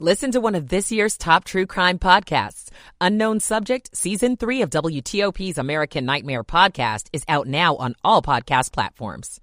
Listen 0.00 0.32
to 0.32 0.40
one 0.40 0.56
of 0.56 0.70
this 0.70 0.90
year's 0.90 1.16
top 1.16 1.44
true 1.44 1.66
crime 1.66 2.00
podcasts. 2.00 2.68
Unknown 3.00 3.38
Subject, 3.38 3.96
Season 3.96 4.36
3 4.36 4.62
of 4.62 4.70
WTOP's 4.70 5.56
American 5.56 6.04
Nightmare 6.04 6.42
podcast 6.42 7.06
is 7.12 7.22
out 7.28 7.46
now 7.46 7.76
on 7.76 7.94
all 8.02 8.20
podcast 8.20 8.72
platforms. 8.72 9.40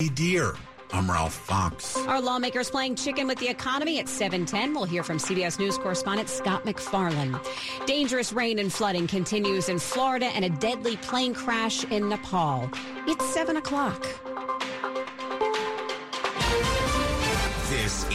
Hey, 0.00 0.08
dear. 0.08 0.54
I'm 0.92 1.08
Ralph 1.08 1.34
Fox. 1.34 1.96
Our 1.98 2.20
lawmakers 2.20 2.68
playing 2.68 2.96
chicken 2.96 3.28
with 3.28 3.38
the 3.38 3.48
economy 3.48 4.00
at 4.00 4.08
710. 4.08 4.74
We'll 4.74 4.84
hear 4.86 5.04
from 5.04 5.18
CBS 5.18 5.58
News 5.60 5.78
correspondent 5.78 6.28
Scott 6.28 6.64
MacFarlane. 6.64 7.38
Dangerous 7.86 8.32
rain 8.32 8.58
and 8.58 8.72
flooding 8.72 9.06
continues 9.06 9.68
in 9.68 9.78
Florida 9.78 10.26
and 10.26 10.44
a 10.44 10.50
deadly 10.50 10.96
plane 10.96 11.32
crash 11.32 11.84
in 11.84 12.08
Nepal. 12.08 12.68
It's 13.06 13.24
7 13.32 13.56
o'clock. 13.56 14.04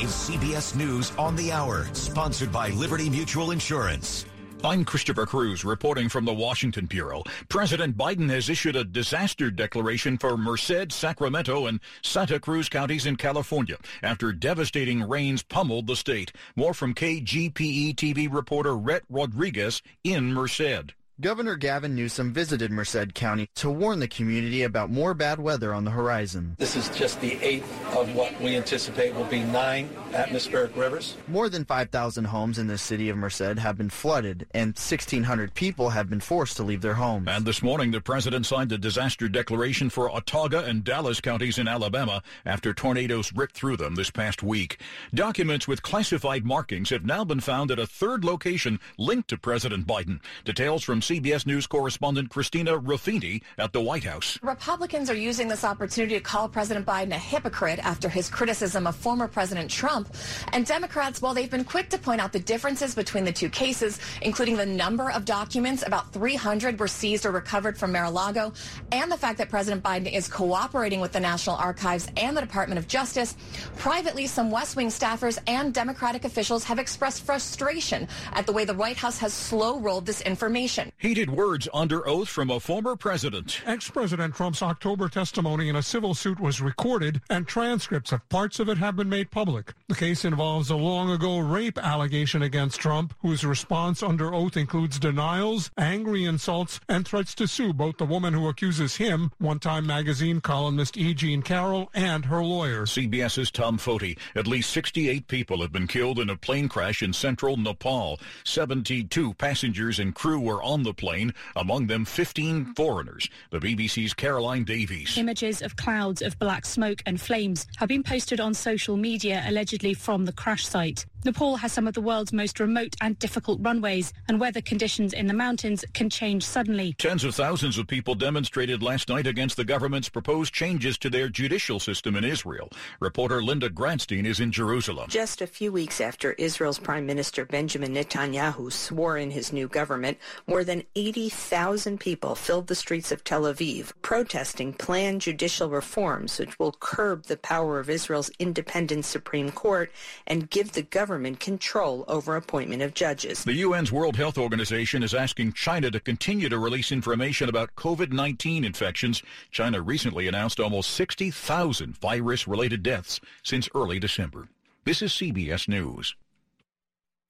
Is 0.02 0.10
CBS 0.10 0.76
News 0.76 1.12
on 1.16 1.36
the 1.36 1.52
Hour, 1.52 1.86
sponsored 1.94 2.52
by 2.52 2.70
Liberty 2.70 3.08
Mutual 3.08 3.52
Insurance. 3.52 4.26
I'm 4.64 4.84
Christopher 4.84 5.28
Cruz 5.28 5.64
reporting 5.64 6.10
from 6.10 6.26
the 6.26 6.34
Washington 6.34 6.88
Bureau. 6.88 7.24
President 7.50 7.96
Biden 7.96 8.28
has 8.32 8.50
issued 8.50 8.76
a 8.76 8.84
disaster 8.84 9.52
declaration 9.52 10.18
for 10.18 10.38
Merced, 10.38 10.92
Sacramento, 10.92 11.68
and 11.68 11.80
Santa 12.02 12.40
Cruz 12.40 12.68
counties 12.68 13.06
in 13.06 13.16
California 13.16 13.78
after 14.02 14.34
devastating 14.34 15.08
rains 15.08 15.44
pummeled 15.44 15.86
the 15.86 15.96
state. 15.96 16.32
More 16.56 16.74
from 16.74 16.96
KGPE 16.96 17.96
TV 17.96 18.28
reporter 18.32 18.76
Rhett 18.76 19.04
Rodriguez 19.08 19.84
in 20.04 20.34
Merced. 20.34 20.94
Governor 21.22 21.56
Gavin 21.56 21.96
Newsom 21.96 22.34
visited 22.34 22.72
Merced 22.72 23.14
County 23.14 23.48
to 23.54 23.70
warn 23.70 24.00
the 24.00 24.08
community 24.08 24.64
about 24.64 24.90
more 24.90 25.14
bad 25.14 25.40
weather 25.40 25.72
on 25.72 25.86
the 25.86 25.92
horizon. 25.92 26.56
This 26.58 26.76
is 26.76 26.90
just 26.90 27.22
the 27.22 27.34
eighth 27.44 27.72
of 27.96 28.16
what 28.16 28.42
we 28.42 28.56
anticipate 28.58 29.14
will 29.14 29.26
be 29.26 29.44
nine 29.44 29.88
atmospheric 30.14 30.76
rivers. 30.76 31.18
More 31.28 31.48
than 31.48 31.64
5,000 31.64 32.26
homes 32.26 32.58
in 32.58 32.66
the 32.66 32.78
city 32.80 33.08
of 33.10 33.18
Merced 33.18 33.60
have 33.60 33.78
been 33.78 33.92
flooded, 33.92 34.48
and 34.56 34.70
1,600 34.70 35.54
people 35.54 35.92
have 35.92 36.10
been 36.10 36.22
forced 36.22 36.58
to 36.58 36.64
leave 36.64 36.82
their 36.82 36.96
homes. 36.96 37.28
And 37.30 37.46
this 37.46 37.62
morning, 37.62 37.92
the 37.92 38.02
president 38.02 38.48
signed 38.48 38.72
a 38.72 38.80
disaster 38.80 39.30
declaration 39.30 39.92
for 39.92 40.10
Autauga 40.10 40.68
and 40.68 40.84
Dallas 40.84 41.22
counties 41.22 41.60
in 41.60 41.68
Alabama 41.68 42.24
after 42.48 42.74
tornadoes 42.74 43.32
ripped 43.32 43.54
through 43.54 43.78
them 43.78 43.94
this 43.94 44.10
past 44.10 44.42
week. 44.42 44.80
Documents 45.14 45.68
with 45.68 45.84
classified 45.84 46.46
markings 46.46 46.90
have 46.90 47.06
now 47.06 47.24
been 47.24 47.42
found 47.42 47.70
at 47.70 47.78
a 47.78 47.86
third 47.86 48.26
location 48.26 48.80
linked 48.98 49.30
to 49.30 49.38
President 49.38 49.86
Biden. 49.86 50.20
Details 50.46 50.84
from 50.84 51.00
CBS 51.12 51.46
News 51.46 51.68
correspondent 51.68 52.30
Christina 52.30 52.80
Ruffini 52.80 53.42
at 53.58 53.74
the 53.74 53.82
White 53.82 54.06
House. 54.06 54.40
Republicans 54.42 55.10
are 55.10 55.14
using 55.14 55.50
this 55.50 55.66
opportunity 55.66 56.16
to 56.16 56.22
call 56.22 56.48
President 56.48 56.86
Biden 56.86 57.12
a 57.12 57.18
hypocrite 57.18 57.80
after 57.80 58.08
his 58.08 58.30
criticism 58.30 58.88
of 58.88 58.96
former 58.96 59.28
President 59.28 59.70
Trump. 59.70 60.16
And 60.54 60.66
Democrats, 60.66 61.22
while 61.22 61.34
they've 61.34 61.52
been 61.52 61.66
quick 61.66 61.90
to 61.90 61.98
point 61.98 62.22
out 62.22 62.32
the 62.32 62.40
differences 62.40 62.96
between 62.96 63.26
the 63.26 63.32
two 63.34 63.50
cases, 63.50 64.00
including 64.22 64.56
the 64.56 64.66
number 64.66 65.12
of 65.12 65.26
documents, 65.26 65.84
about 65.86 66.14
300 66.14 66.80
were 66.80 66.88
seized 66.88 67.26
or 67.26 67.32
recovered 67.32 67.78
from 67.78 67.92
Mar-a-Lago, 67.92 68.54
and 68.94 69.12
the 69.12 69.18
fact 69.18 69.38
that 69.40 69.50
President 69.50 69.84
Biden 69.84 70.10
is 70.10 70.30
cooperating 70.30 71.02
with 71.02 71.12
the 71.12 71.20
National 71.20 71.58
Archives 71.58 72.08
and 72.16 72.38
the 72.38 72.42
Department 72.42 72.80
of 72.80 72.88
Justice, 72.88 73.36
privately, 73.76 74.28
some 74.28 74.50
West 74.50 74.78
Wing 74.78 74.88
staffers 74.88 75.38
and 75.48 75.74
Democratic 75.74 76.24
officials 76.24 76.64
have 76.64 76.80
expressed 76.80 77.26
frustration 77.26 78.08
at 78.32 78.46
the 78.46 78.54
way 78.54 78.64
the 78.64 78.74
White 78.74 78.96
House 78.96 79.18
has 79.18 79.34
slow-rolled 79.34 80.06
this 80.06 80.22
information. 80.22 80.90
Heated 81.02 81.32
words 81.32 81.68
under 81.74 82.08
oath 82.08 82.30
from 82.30 82.52
a 82.52 82.60
former 82.60 82.96
president. 82.96 83.64
Ex-President 83.66 84.36
Trump's 84.36 84.62
October 84.62 85.10
testimony 85.10 85.68
in 85.68 85.76
a 85.76 85.82
civil 85.82 86.14
suit 86.14 86.40
was 86.40 86.62
recorded, 86.62 87.22
and 87.28 87.48
transcripts 87.48 88.12
of 88.12 88.30
parts 88.30 88.60
of 88.60 88.70
it 88.70 88.78
have 88.78 88.98
been 88.98 89.10
made 89.10 89.32
public. 89.32 89.74
The 89.88 89.96
case 89.96 90.26
involves 90.26 90.70
a 90.70 90.76
long-ago 90.76 91.40
rape 91.40 91.80
allegation 91.80 92.44
against 92.44 92.80
Trump, 92.80 93.16
whose 93.24 93.44
response 93.44 94.04
under 94.04 94.32
oath 94.32 94.56
includes 94.56 95.00
denials, 95.00 95.72
angry 95.76 96.24
insults, 96.24 96.80
and 96.88 97.04
threats 97.04 97.34
to 97.34 97.48
sue 97.48 97.74
both 97.74 97.98
the 97.98 98.06
woman 98.06 98.36
who 98.36 98.48
accuses 98.48 98.98
him, 98.98 99.32
one-time 99.40 99.88
magazine 99.88 100.40
columnist 100.40 100.98
E. 100.98 101.16
Jean 101.16 101.42
Carroll, 101.42 101.90
and 101.96 102.26
her 102.26 102.44
lawyer. 102.44 102.86
CBS's 102.86 103.50
Tom 103.50 103.80
Foty. 103.80 104.20
At 104.36 104.46
least 104.46 104.70
68 104.70 105.28
people 105.28 105.64
have 105.64 105.72
been 105.72 105.88
killed 105.88 106.20
in 106.20 106.30
a 106.30 106.38
plane 106.38 106.70
crash 106.70 107.02
in 107.02 107.12
central 107.12 107.58
Nepal. 107.58 108.20
72 108.44 109.34
passengers 109.34 109.98
and 109.98 110.14
crew 110.14 110.40
were 110.40 110.62
on 110.62 110.84
the 110.84 110.91
plane, 110.94 111.34
among 111.56 111.88
them 111.88 112.06
15 112.06 112.74
foreigners. 112.76 113.30
The 113.50 113.60
BBC's 113.60 114.14
Caroline 114.14 114.64
Davies. 114.64 115.18
Images 115.18 115.62
of 115.62 115.76
clouds 115.76 116.22
of 116.22 116.38
black 116.40 116.66
smoke 116.66 117.02
and 117.06 117.20
flames 117.20 117.68
have 117.78 117.90
been 117.90 118.04
posted 118.04 118.40
on 118.40 118.54
social 118.54 118.98
media 118.98 119.44
allegedly 119.48 119.94
from 119.94 120.26
the 120.26 120.34
crash 120.34 120.66
site. 120.66 121.06
Nepal 121.24 121.58
has 121.58 121.72
some 121.72 121.88
of 121.88 121.94
the 121.94 122.02
world's 122.02 122.34
most 122.34 122.60
remote 122.60 122.96
and 123.00 123.18
difficult 123.20 123.60
runways, 123.62 124.12
and 124.28 124.40
weather 124.40 124.62
conditions 124.62 125.14
in 125.14 125.28
the 125.28 125.36
mountains 125.36 125.86
can 125.94 126.10
change 126.10 126.44
suddenly. 126.44 126.96
Tens 126.98 127.24
of 127.24 127.36
thousands 127.36 127.78
of 127.78 127.86
people 127.86 128.16
demonstrated 128.16 128.82
last 128.82 129.08
night 129.08 129.28
against 129.28 129.56
the 129.56 129.64
government's 129.64 130.10
proposed 130.10 130.52
changes 130.52 130.98
to 130.98 131.12
their 131.12 131.30
judicial 131.30 131.80
system 131.80 132.16
in 132.16 132.24
Israel. 132.24 132.70
Reporter 133.00 133.44
Linda 133.44 133.70
Gradstein 133.70 134.26
is 134.26 134.40
in 134.40 134.52
Jerusalem. 134.52 135.10
Just 135.10 135.42
a 135.42 135.48
few 135.48 135.72
weeks 135.72 136.02
after 136.02 136.32
Israel's 136.34 136.80
Prime 136.80 137.06
Minister 137.06 137.46
Benjamin 137.46 137.94
Netanyahu 137.94 138.72
swore 138.72 139.18
in 139.18 139.30
his 139.30 139.54
new 139.54 139.68
government, 139.68 140.18
more 140.48 140.64
than 140.64 140.81
80,000 140.96 142.00
people 142.00 142.36
filled 142.36 142.68
the 142.68 142.76
streets 142.76 143.12
of 143.12 143.24
Tel 143.24 143.44
Aviv 143.44 143.92
protesting 144.02 144.74
planned 144.74 145.22
judicial 145.22 145.70
reforms 145.70 146.40
which 146.40 146.58
will 146.58 146.74
curb 146.80 147.26
the 147.26 147.38
power 147.38 147.80
of 147.80 147.90
Israel's 147.90 148.32
independent 148.40 149.06
Supreme 149.06 149.52
Court 149.52 149.92
and 150.26 150.50
give 150.50 150.72
the 150.72 150.82
government 150.82 151.12
government 151.12 151.40
control 151.40 152.06
over 152.08 152.36
appointment 152.36 152.82
of 152.82 152.94
judges. 152.94 153.44
The 153.44 153.64
UN's 153.64 153.92
World 153.92 154.16
Health 154.16 154.38
Organization 154.38 155.04
is 155.04 155.14
asking 155.14 155.54
China 155.54 155.92
to 155.92 156.00
continue 156.00 156.48
to 156.48 156.58
release 156.58 156.92
information 156.92 157.50
about 157.50 157.76
COVID-19 157.76 158.66
infections. 158.66 159.22
China 159.52 159.82
recently 159.82 160.28
announced 160.28 160.60
almost 160.60 160.92
60,000 160.92 161.98
virus-related 161.98 162.82
deaths 162.82 163.20
since 163.44 163.68
early 163.76 164.00
December. 164.00 164.48
This 164.86 165.02
is 165.02 165.12
CBS 165.12 165.68
News. 165.68 166.16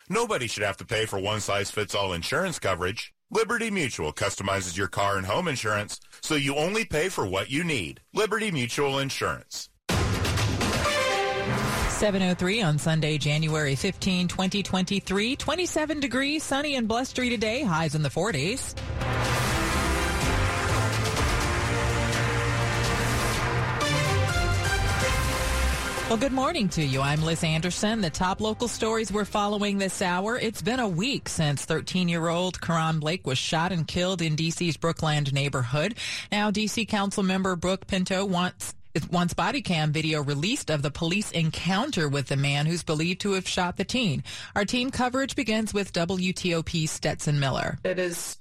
Nobody 0.08 0.48
should 0.48 0.64
have 0.64 0.78
to 0.78 0.86
pay 0.86 1.06
for 1.06 1.20
one-size-fits-all 1.20 2.14
insurance 2.14 2.60
coverage. 2.60 3.14
Liberty 3.34 3.72
Mutual 3.72 4.12
customizes 4.12 4.76
your 4.76 4.90
car 4.90 5.16
and 5.16 5.26
home 5.26 5.48
insurance 5.48 6.02
so 6.20 6.36
you 6.36 6.58
only 6.58 6.84
pay 6.84 7.08
for 7.08 7.26
what 7.26 7.50
you 7.50 7.64
need. 7.64 8.02
Liberty 8.14 8.52
Mutual 8.52 9.00
Insurance. 9.00 9.70
703 12.02 12.62
on 12.62 12.78
Sunday, 12.78 13.18
January 13.18 13.76
15, 13.76 14.28
2023. 14.28 15.38
27 15.38 16.00
degrees, 16.02 16.44
sunny 16.44 16.76
and 16.76 16.90
blustery 16.90 17.30
today, 17.30 17.64
highs 17.64 17.96
in 17.96 18.02
the 18.02 18.10
40s. 18.10 18.76
Well, 26.12 26.20
good 26.20 26.34
morning 26.34 26.68
to 26.72 26.84
you. 26.84 27.00
I'm 27.00 27.24
Liz 27.24 27.42
Anderson. 27.42 28.02
The 28.02 28.10
top 28.10 28.42
local 28.42 28.68
stories 28.68 29.14
we're 29.14 29.24
following 29.24 29.78
this 29.78 30.02
hour. 30.02 30.38
It's 30.38 30.62
been 30.62 30.82
a 30.82 30.88
week 30.90 31.30
since 31.30 31.66
13-year-old 31.66 32.60
Karon 32.60 33.00
Blake 33.00 33.26
was 33.26 33.38
shot 33.38 33.72
and 33.72 33.88
killed 33.88 34.22
in 34.22 34.36
D.C.'s 34.36 34.76
Brookland 34.76 35.32
neighborhood. 35.32 35.96
Now, 36.30 36.52
D.C. 36.52 36.86
Council 36.86 37.24
member 37.24 37.56
Brooke 37.56 37.88
Pinto 37.88 38.26
wants 38.26 38.76
wants 39.10 39.34
body 39.34 39.62
cam 39.62 39.94
video 39.94 40.22
released 40.22 40.70
of 40.70 40.82
the 40.82 40.92
police 40.92 41.32
encounter 41.32 42.10
with 42.10 42.28
the 42.28 42.36
man 42.36 42.66
who's 42.66 42.84
believed 42.84 43.22
to 43.22 43.32
have 43.32 43.48
shot 43.48 43.78
the 43.78 43.86
teen. 43.86 44.22
Our 44.54 44.66
team 44.66 44.92
coverage 44.92 45.38
begins 45.38 45.74
with 45.74 45.94
WTOP 45.94 46.90
Stetson 46.90 47.40
Miller. 47.40 47.78
It 47.86 48.00
is 48.00 48.36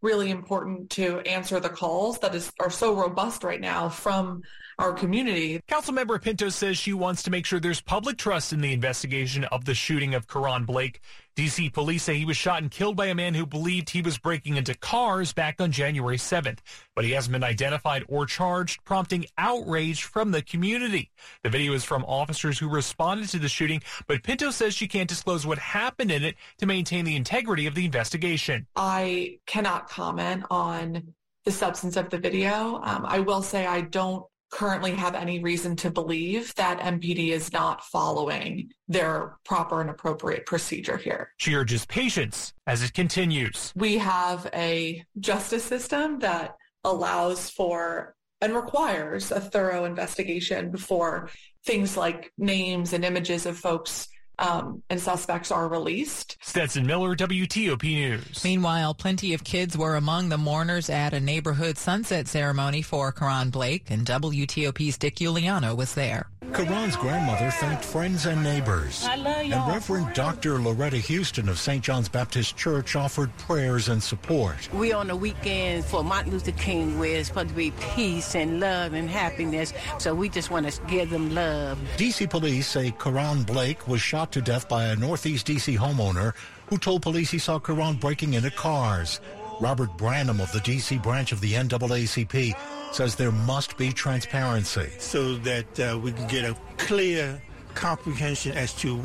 really 0.00 0.30
important 0.30 0.90
to 0.90 1.18
answer 1.22 1.58
the 1.58 1.70
calls 1.70 2.20
that 2.20 2.36
is 2.36 2.52
are 2.60 2.70
so 2.70 2.94
robust 2.94 3.42
right 3.42 3.60
now 3.60 3.88
from 3.88 4.44
our 4.78 4.92
community. 4.92 5.60
Councilmember 5.68 6.20
Pinto 6.20 6.48
says 6.48 6.76
she 6.76 6.92
wants 6.92 7.22
to 7.22 7.30
make 7.30 7.46
sure 7.46 7.58
there's 7.58 7.80
public 7.80 8.18
trust 8.18 8.52
in 8.52 8.60
the 8.60 8.72
investigation 8.72 9.44
of 9.44 9.64
the 9.64 9.74
shooting 9.74 10.14
of 10.14 10.26
Karon 10.26 10.66
Blake. 10.66 11.00
D.C. 11.34 11.68
police 11.68 12.02
say 12.02 12.16
he 12.16 12.24
was 12.24 12.36
shot 12.36 12.62
and 12.62 12.70
killed 12.70 12.96
by 12.96 13.06
a 13.06 13.14
man 13.14 13.34
who 13.34 13.44
believed 13.44 13.90
he 13.90 14.00
was 14.00 14.16
breaking 14.16 14.56
into 14.56 14.74
cars 14.74 15.34
back 15.34 15.60
on 15.60 15.70
January 15.70 16.16
7th, 16.16 16.58
but 16.94 17.04
he 17.04 17.10
hasn't 17.10 17.32
been 17.32 17.44
identified 17.44 18.04
or 18.08 18.24
charged, 18.24 18.82
prompting 18.84 19.26
outrage 19.36 20.02
from 20.02 20.30
the 20.30 20.40
community. 20.40 21.10
The 21.42 21.50
video 21.50 21.74
is 21.74 21.84
from 21.84 22.04
officers 22.04 22.58
who 22.58 22.68
responded 22.68 23.28
to 23.30 23.38
the 23.38 23.48
shooting, 23.48 23.82
but 24.06 24.22
Pinto 24.22 24.50
says 24.50 24.74
she 24.74 24.88
can't 24.88 25.08
disclose 25.08 25.46
what 25.46 25.58
happened 25.58 26.10
in 26.10 26.22
it 26.22 26.36
to 26.58 26.66
maintain 26.66 27.04
the 27.04 27.16
integrity 27.16 27.66
of 27.66 27.74
the 27.74 27.84
investigation. 27.84 28.66
I 28.74 29.38
cannot 29.46 29.90
comment 29.90 30.44
on 30.50 31.14
the 31.44 31.52
substance 31.52 31.96
of 31.96 32.08
the 32.08 32.18
video. 32.18 32.80
Um, 32.82 33.04
I 33.06 33.20
will 33.20 33.42
say 33.42 33.66
I 33.66 33.82
don't 33.82 34.24
currently 34.50 34.92
have 34.92 35.14
any 35.14 35.40
reason 35.40 35.76
to 35.76 35.90
believe 35.90 36.54
that 36.54 36.80
MPD 36.80 37.30
is 37.30 37.52
not 37.52 37.84
following 37.84 38.70
their 38.88 39.36
proper 39.44 39.80
and 39.80 39.90
appropriate 39.90 40.46
procedure 40.46 40.96
here. 40.96 41.32
She 41.38 41.54
urges 41.54 41.84
patience 41.86 42.52
as 42.66 42.82
it 42.82 42.94
continues. 42.94 43.72
We 43.76 43.98
have 43.98 44.48
a 44.54 45.04
justice 45.18 45.64
system 45.64 46.20
that 46.20 46.56
allows 46.84 47.50
for 47.50 48.14
and 48.40 48.54
requires 48.54 49.32
a 49.32 49.40
thorough 49.40 49.84
investigation 49.84 50.70
before 50.70 51.30
things 51.64 51.96
like 51.96 52.32
names 52.38 52.92
and 52.92 53.04
images 53.04 53.46
of 53.46 53.58
folks 53.58 54.08
um, 54.38 54.82
and 54.90 55.00
suspects 55.00 55.50
are 55.50 55.68
released. 55.68 56.36
Stetson 56.40 56.86
Miller, 56.86 57.14
WTOP 57.14 57.82
News. 57.82 58.44
Meanwhile, 58.44 58.94
plenty 58.94 59.34
of 59.34 59.44
kids 59.44 59.76
were 59.76 59.96
among 59.96 60.28
the 60.28 60.38
mourners 60.38 60.90
at 60.90 61.14
a 61.14 61.20
neighborhood 61.20 61.78
sunset 61.78 62.28
ceremony 62.28 62.82
for 62.82 63.12
Karon 63.12 63.50
Blake, 63.50 63.90
and 63.90 64.06
WTOP's 64.06 64.98
Dick 64.98 65.16
Uliano 65.16 65.76
was 65.76 65.94
there. 65.94 66.28
Karon's 66.52 66.96
grandmother 66.96 67.50
thanked 67.50 67.84
friends 67.84 68.26
and 68.26 68.42
neighbors. 68.42 69.06
And. 69.06 69.52
Reverend 69.68 70.14
Dr. 70.14 70.58
Loretta 70.58 70.96
Houston 70.96 71.48
of 71.48 71.58
St. 71.58 71.82
John's 71.82 72.08
Baptist 72.08 72.56
Church 72.56 72.96
offered 72.96 73.36
prayers 73.38 73.88
and 73.88 74.02
support. 74.02 74.72
We 74.72 74.92
on 74.92 75.08
the 75.08 75.16
weekend 75.16 75.84
for 75.84 76.02
Martin 76.02 76.32
Luther 76.32 76.52
King 76.52 76.98
where 76.98 77.16
it's 77.16 77.28
supposed 77.28 77.48
to 77.48 77.54
be 77.54 77.72
peace 77.94 78.34
and 78.34 78.60
love 78.60 78.94
and 78.94 79.10
happiness. 79.10 79.72
So 79.98 80.14
we 80.14 80.28
just 80.28 80.50
want 80.50 80.70
to 80.70 80.80
give 80.86 81.10
them 81.10 81.34
love. 81.34 81.78
D.C. 81.96 82.26
police 82.26 82.66
say 82.66 82.90
Karon 82.92 83.44
Blake 83.44 83.86
was 83.86 84.00
shot 84.00 84.32
to 84.32 84.40
death 84.40 84.68
by 84.68 84.86
a 84.86 84.96
Northeast 84.96 85.46
D.C. 85.46 85.76
homeowner 85.76 86.34
who 86.68 86.78
told 86.78 87.02
police 87.02 87.30
he 87.30 87.38
saw 87.38 87.58
Karon 87.58 88.00
breaking 88.00 88.34
into 88.34 88.50
cars. 88.50 89.20
Robert 89.60 89.96
Branham 89.96 90.40
of 90.40 90.52
the 90.52 90.60
D.C. 90.60 90.98
branch 90.98 91.32
of 91.32 91.40
the 91.40 91.52
NAACP 91.52 92.54
says 92.92 93.14
there 93.14 93.32
must 93.32 93.76
be 93.76 93.92
transparency. 93.92 94.88
So 94.98 95.36
that 95.38 95.80
uh, 95.80 95.98
we 95.98 96.12
can 96.12 96.26
get 96.28 96.44
a 96.44 96.56
clear 96.76 97.40
comprehension 97.74 98.52
as 98.56 98.72
to 98.74 98.96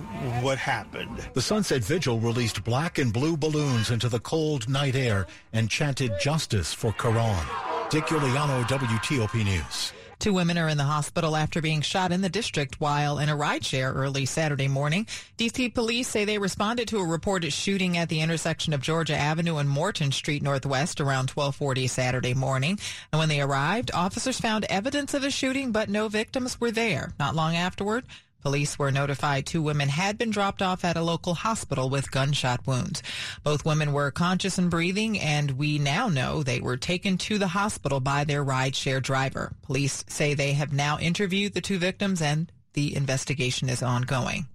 what 0.41 0.57
happened. 0.57 1.19
The 1.33 1.41
Sunset 1.41 1.83
Vigil 1.83 2.19
released 2.19 2.63
black 2.63 2.97
and 2.97 3.13
blue 3.13 3.37
balloons 3.37 3.91
into 3.91 4.09
the 4.09 4.19
cold 4.19 4.67
night 4.69 4.95
air 4.95 5.27
and 5.53 5.69
chanted 5.69 6.11
justice 6.19 6.73
for 6.73 6.91
Karon. 6.93 7.45
Dick 7.89 8.05
Uliano, 8.05 8.63
WTOP 8.63 9.43
News. 9.43 9.91
Two 10.21 10.33
women 10.33 10.59
are 10.59 10.67
in 10.67 10.77
the 10.77 10.83
hospital 10.83 11.35
after 11.35 11.63
being 11.63 11.81
shot 11.81 12.11
in 12.11 12.21
the 12.21 12.29
district 12.29 12.79
while 12.79 13.17
in 13.17 13.27
a 13.27 13.35
rideshare 13.35 13.91
early 13.95 14.27
Saturday 14.27 14.67
morning. 14.67 15.07
DC 15.39 15.73
police 15.73 16.07
say 16.07 16.25
they 16.25 16.37
responded 16.37 16.87
to 16.89 16.99
a 16.99 17.03
reported 17.03 17.51
shooting 17.51 17.97
at 17.97 18.07
the 18.07 18.21
intersection 18.21 18.71
of 18.71 18.83
Georgia 18.83 19.17
Avenue 19.17 19.57
and 19.57 19.67
Morton 19.67 20.11
Street 20.11 20.43
Northwest 20.43 21.01
around 21.01 21.31
1240 21.31 21.87
Saturday 21.87 22.35
morning. 22.35 22.77
And 23.11 23.17
when 23.17 23.29
they 23.29 23.41
arrived, 23.41 23.89
officers 23.95 24.39
found 24.39 24.65
evidence 24.65 25.15
of 25.15 25.23
a 25.23 25.31
shooting, 25.31 25.71
but 25.71 25.89
no 25.89 26.07
victims 26.07 26.61
were 26.61 26.69
there. 26.69 27.13
Not 27.17 27.33
long 27.33 27.55
afterward, 27.55 28.05
Police 28.41 28.79
were 28.79 28.91
notified 28.91 29.45
two 29.45 29.61
women 29.61 29.89
had 29.89 30.17
been 30.17 30.31
dropped 30.31 30.61
off 30.61 30.83
at 30.83 30.97
a 30.97 31.01
local 31.01 31.35
hospital 31.35 31.89
with 31.89 32.11
gunshot 32.11 32.65
wounds. 32.65 33.03
Both 33.43 33.65
women 33.65 33.93
were 33.93 34.11
conscious 34.11 34.57
and 34.57 34.69
breathing, 34.69 35.19
and 35.19 35.51
we 35.51 35.77
now 35.77 36.09
know 36.09 36.41
they 36.41 36.59
were 36.59 36.77
taken 36.77 37.17
to 37.19 37.37
the 37.37 37.49
hospital 37.49 37.99
by 37.99 38.23
their 38.23 38.43
rideshare 38.43 39.01
driver. 39.01 39.53
Police 39.61 40.03
say 40.07 40.33
they 40.33 40.53
have 40.53 40.73
now 40.73 40.97
interviewed 40.97 41.53
the 41.53 41.61
two 41.61 41.77
victims 41.77 42.21
and 42.21 42.51
the 42.73 42.95
investigation 42.95 43.69
is 43.69 43.83
ongoing. 43.83 44.47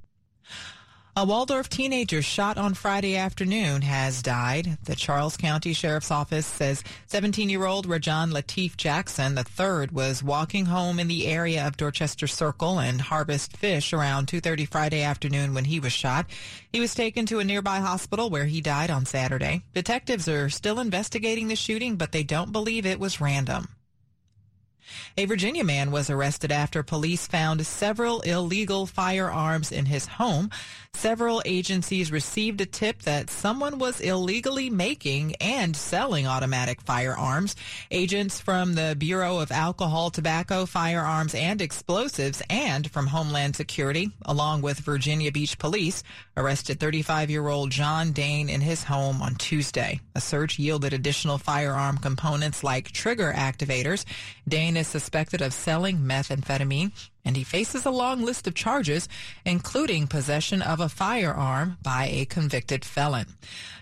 A 1.19 1.25
Waldorf 1.25 1.71
teenager 1.71 2.21
shot 2.21 2.59
on 2.59 2.75
Friday 2.75 3.17
afternoon 3.17 3.81
has 3.81 4.21
died. 4.21 4.77
The 4.85 4.95
Charles 4.95 5.39
County 5.39 5.73
Sheriff's 5.73 6.11
Office 6.11 6.45
says 6.45 6.85
17-year-old 7.09 7.89
Rajan 7.89 8.33
Latif 8.33 8.77
Jackson 8.77 9.39
III 9.39 9.89
was 9.93 10.23
walking 10.23 10.67
home 10.67 11.01
in 11.01 11.09
the 11.09 11.27
area 11.27 11.67
of 11.67 11.79
Dorchester 11.79 12.27
Circle 12.27 12.81
and 12.81 13.01
Harvest 13.01 13.57
Fish 13.57 13.95
around 13.95 14.27
2.30 14.27 14.69
Friday 14.69 15.03
afternoon 15.03 15.55
when 15.55 15.65
he 15.65 15.81
was 15.81 15.95
shot. 15.95 16.27
He 16.71 16.81
was 16.81 16.95
taken 16.95 17.25
to 17.25 17.39
a 17.39 17.45
nearby 17.45 17.79
hospital 17.79 18.29
where 18.29 18.45
he 18.45 18.61
died 18.61 18.91
on 18.91 19.07
Saturday. 19.07 19.63
Detectives 19.73 20.29
are 20.29 20.51
still 20.51 20.79
investigating 20.79 21.49
the 21.49 21.57
shooting, 21.57 21.97
but 21.97 22.13
they 22.13 22.25
don't 22.25 22.53
believe 22.53 22.85
it 22.85 23.01
was 23.01 23.23
random. 23.23 23.69
A 25.17 25.25
Virginia 25.25 25.65
man 25.65 25.91
was 25.91 26.11
arrested 26.11 26.53
after 26.53 26.83
police 26.83 27.27
found 27.27 27.67
several 27.67 28.21
illegal 28.21 28.87
firearms 28.87 29.73
in 29.73 29.87
his 29.87 30.07
home. 30.07 30.51
Several 30.97 31.43
agencies 31.45 32.11
received 32.11 32.63
a 32.63 32.67
tip 32.67 33.03
that 33.03 33.29
someone 33.29 33.79
was 33.79 34.01
illegally 34.01 34.71
making 34.71 35.37
and 35.37 35.77
selling 35.77 36.27
automatic 36.27 36.81
firearms. 36.81 37.55
Agents 37.91 38.41
from 38.41 38.75
the 38.75 38.97
Bureau 38.99 39.39
of 39.39 39.53
Alcohol, 39.53 40.11
Tobacco, 40.11 40.65
Firearms, 40.65 41.35
and 41.35 41.61
Explosives 41.61 42.43
and 42.49 42.91
from 42.91 43.09
Homeland 43.09 43.57
Security, 43.57 44.11
along 44.25 44.63
with 44.63 44.79
Virginia 44.79 45.31
Beach 45.31 45.59
Police, 45.59 46.03
arrested 46.35 46.81
35-year-old 46.81 47.71
John 47.71 48.13
Dane 48.13 48.49
in 48.49 48.63
his 48.63 48.83
home 48.85 49.21
on 49.21 49.35
Tuesday. 49.35 50.01
A 50.15 50.21
search 50.21 50.59
yielded 50.59 50.95
additional 50.95 51.37
firearm 51.37 51.99
components 51.99 52.65
like 52.65 52.91
trigger 52.91 53.35
activators. 53.37 54.07
Dane 54.49 54.79
is 54.79 54.89
suspected 54.89 55.43
of 55.43 55.53
selling 55.53 55.99
methamphetamine 55.99 56.91
and 57.27 57.37
he 57.37 57.45
faces 57.45 57.85
a 57.85 57.91
long 57.91 58.23
list 58.23 58.47
of 58.47 58.55
charges, 58.55 59.09
including 59.45 60.07
possession 60.07 60.63
of 60.63 60.81
a 60.81 60.89
firearm 60.89 61.77
by 61.83 62.09
a 62.11 62.25
convicted 62.25 62.85
felon. 62.85 63.27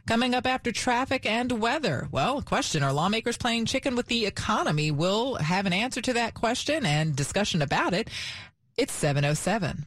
Coming 0.07 0.35
up 0.35 0.47
after 0.47 0.73
traffic 0.73 1.27
and 1.27 1.61
weather. 1.61 2.09
Well, 2.11 2.43
question, 2.43 2.83
are 2.83 2.93
lawmakers 2.93 3.37
playing 3.37 3.67
chicken 3.67 3.95
with 3.95 4.07
the 4.07 4.27
economy? 4.27 4.91
We'll 4.91 5.37
have 5.37 5.67
an 5.67 5.73
answer 5.73 6.01
to 6.01 6.15
that 6.15 6.35
question 6.35 6.85
and 6.85 7.15
discussion 7.15 7.63
about 7.63 7.95
it. 7.95 8.09
It's 8.77 8.93
707. 8.93 9.87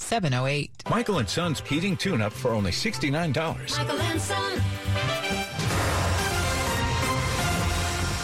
708. 0.00 0.82
Michael 0.90 1.18
and 1.18 1.28
Son's 1.28 1.60
heating 1.60 1.96
tune-up 1.96 2.32
for 2.32 2.50
only 2.50 2.72
$69. 2.72 3.78
Michael 3.78 4.00
and 4.00 4.20
Son. 4.20 5.39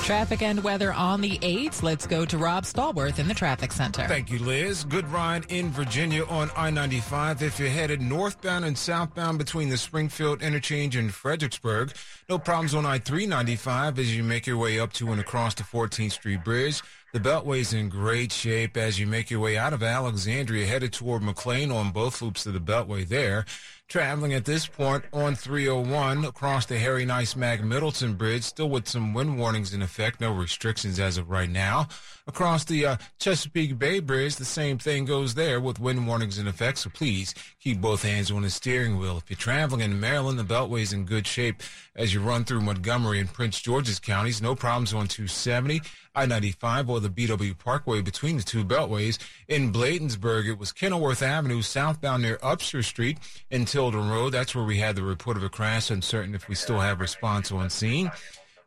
Traffic 0.06 0.40
and 0.40 0.62
weather 0.62 0.92
on 0.92 1.20
the 1.20 1.36
8th. 1.38 1.82
Let's 1.82 2.06
go 2.06 2.24
to 2.26 2.38
Rob 2.38 2.62
Stallworth 2.62 3.18
in 3.18 3.26
the 3.26 3.34
traffic 3.34 3.72
center. 3.72 4.06
Thank 4.06 4.30
you, 4.30 4.38
Liz. 4.38 4.84
Good 4.84 5.04
ride 5.08 5.46
in 5.50 5.70
Virginia 5.70 6.24
on 6.26 6.48
I-95 6.56 7.42
if 7.42 7.58
you're 7.58 7.68
headed 7.68 8.00
northbound 8.00 8.64
and 8.64 8.78
southbound 8.78 9.36
between 9.36 9.68
the 9.68 9.76
Springfield 9.76 10.42
interchange 10.42 10.94
and 10.94 11.12
Fredericksburg. 11.12 11.92
No 12.28 12.38
problems 12.38 12.72
on 12.72 12.86
I-395 12.86 13.98
as 13.98 14.16
you 14.16 14.22
make 14.22 14.46
your 14.46 14.58
way 14.58 14.78
up 14.78 14.92
to 14.92 15.10
and 15.10 15.20
across 15.20 15.54
the 15.54 15.64
14th 15.64 16.12
Street 16.12 16.44
Bridge. 16.44 16.82
The 17.12 17.18
Beltway's 17.18 17.72
in 17.72 17.88
great 17.88 18.30
shape 18.30 18.76
as 18.76 19.00
you 19.00 19.08
make 19.08 19.30
your 19.30 19.40
way 19.40 19.56
out 19.56 19.72
of 19.72 19.82
Alexandria, 19.82 20.66
headed 20.66 20.92
toward 20.92 21.22
McLean 21.22 21.72
on 21.72 21.90
both 21.90 22.22
loops 22.22 22.46
of 22.46 22.52
the 22.52 22.60
Beltway 22.60 23.08
there. 23.08 23.44
Traveling 23.88 24.34
at 24.34 24.44
this 24.44 24.66
point 24.66 25.04
on 25.12 25.36
301 25.36 26.24
across 26.24 26.66
the 26.66 26.76
Harry 26.76 27.04
Nice 27.04 27.36
Mac 27.36 27.62
Middleton 27.62 28.14
Bridge, 28.14 28.42
still 28.42 28.68
with 28.68 28.88
some 28.88 29.14
wind 29.14 29.38
warnings 29.38 29.72
in 29.72 29.80
effect, 29.80 30.20
no 30.20 30.32
restrictions 30.32 30.98
as 30.98 31.18
of 31.18 31.30
right 31.30 31.48
now. 31.48 31.86
Across 32.26 32.64
the 32.64 32.84
uh, 32.84 32.96
Chesapeake 33.20 33.78
Bay 33.78 34.00
Bridge, 34.00 34.34
the 34.34 34.44
same 34.44 34.76
thing 34.76 35.04
goes 35.04 35.36
there 35.36 35.60
with 35.60 35.78
wind 35.78 36.04
warnings 36.04 36.36
in 36.36 36.48
effect, 36.48 36.78
so 36.78 36.90
please 36.90 37.32
keep 37.60 37.80
both 37.80 38.02
hands 38.02 38.32
on 38.32 38.42
the 38.42 38.50
steering 38.50 38.98
wheel. 38.98 39.18
If 39.18 39.30
you're 39.30 39.36
traveling 39.36 39.82
in 39.82 40.00
Maryland, 40.00 40.40
the 40.40 40.42
Beltway's 40.42 40.92
in 40.92 41.04
good 41.04 41.28
shape 41.28 41.62
as 41.94 42.12
you 42.12 42.18
run 42.18 42.42
through 42.42 42.62
Montgomery 42.62 43.20
and 43.20 43.32
Prince 43.32 43.60
George's 43.60 44.00
counties. 44.00 44.42
No 44.42 44.56
problems 44.56 44.94
on 44.94 45.06
270. 45.06 45.80
I-95 46.16 46.88
or 46.88 47.00
the 47.00 47.08
BW 47.08 47.58
Parkway 47.58 48.00
between 48.00 48.38
the 48.38 48.42
two 48.42 48.64
beltways. 48.64 49.18
In 49.46 49.72
Bladensburg, 49.72 50.48
it 50.48 50.58
was 50.58 50.72
Kenilworth 50.72 51.22
Avenue 51.22 51.62
southbound 51.62 52.22
near 52.22 52.38
Upshur 52.38 52.82
Street 52.82 53.18
in 53.50 53.66
Tilden 53.66 54.08
Road. 54.08 54.30
That's 54.30 54.54
where 54.54 54.64
we 54.64 54.78
had 54.78 54.96
the 54.96 55.02
report 55.02 55.36
of 55.36 55.44
a 55.44 55.48
crash. 55.48 55.90
Uncertain 55.90 56.34
if 56.34 56.48
we 56.48 56.54
still 56.54 56.80
have 56.80 57.00
response 57.00 57.52
on 57.52 57.70
scene. 57.70 58.10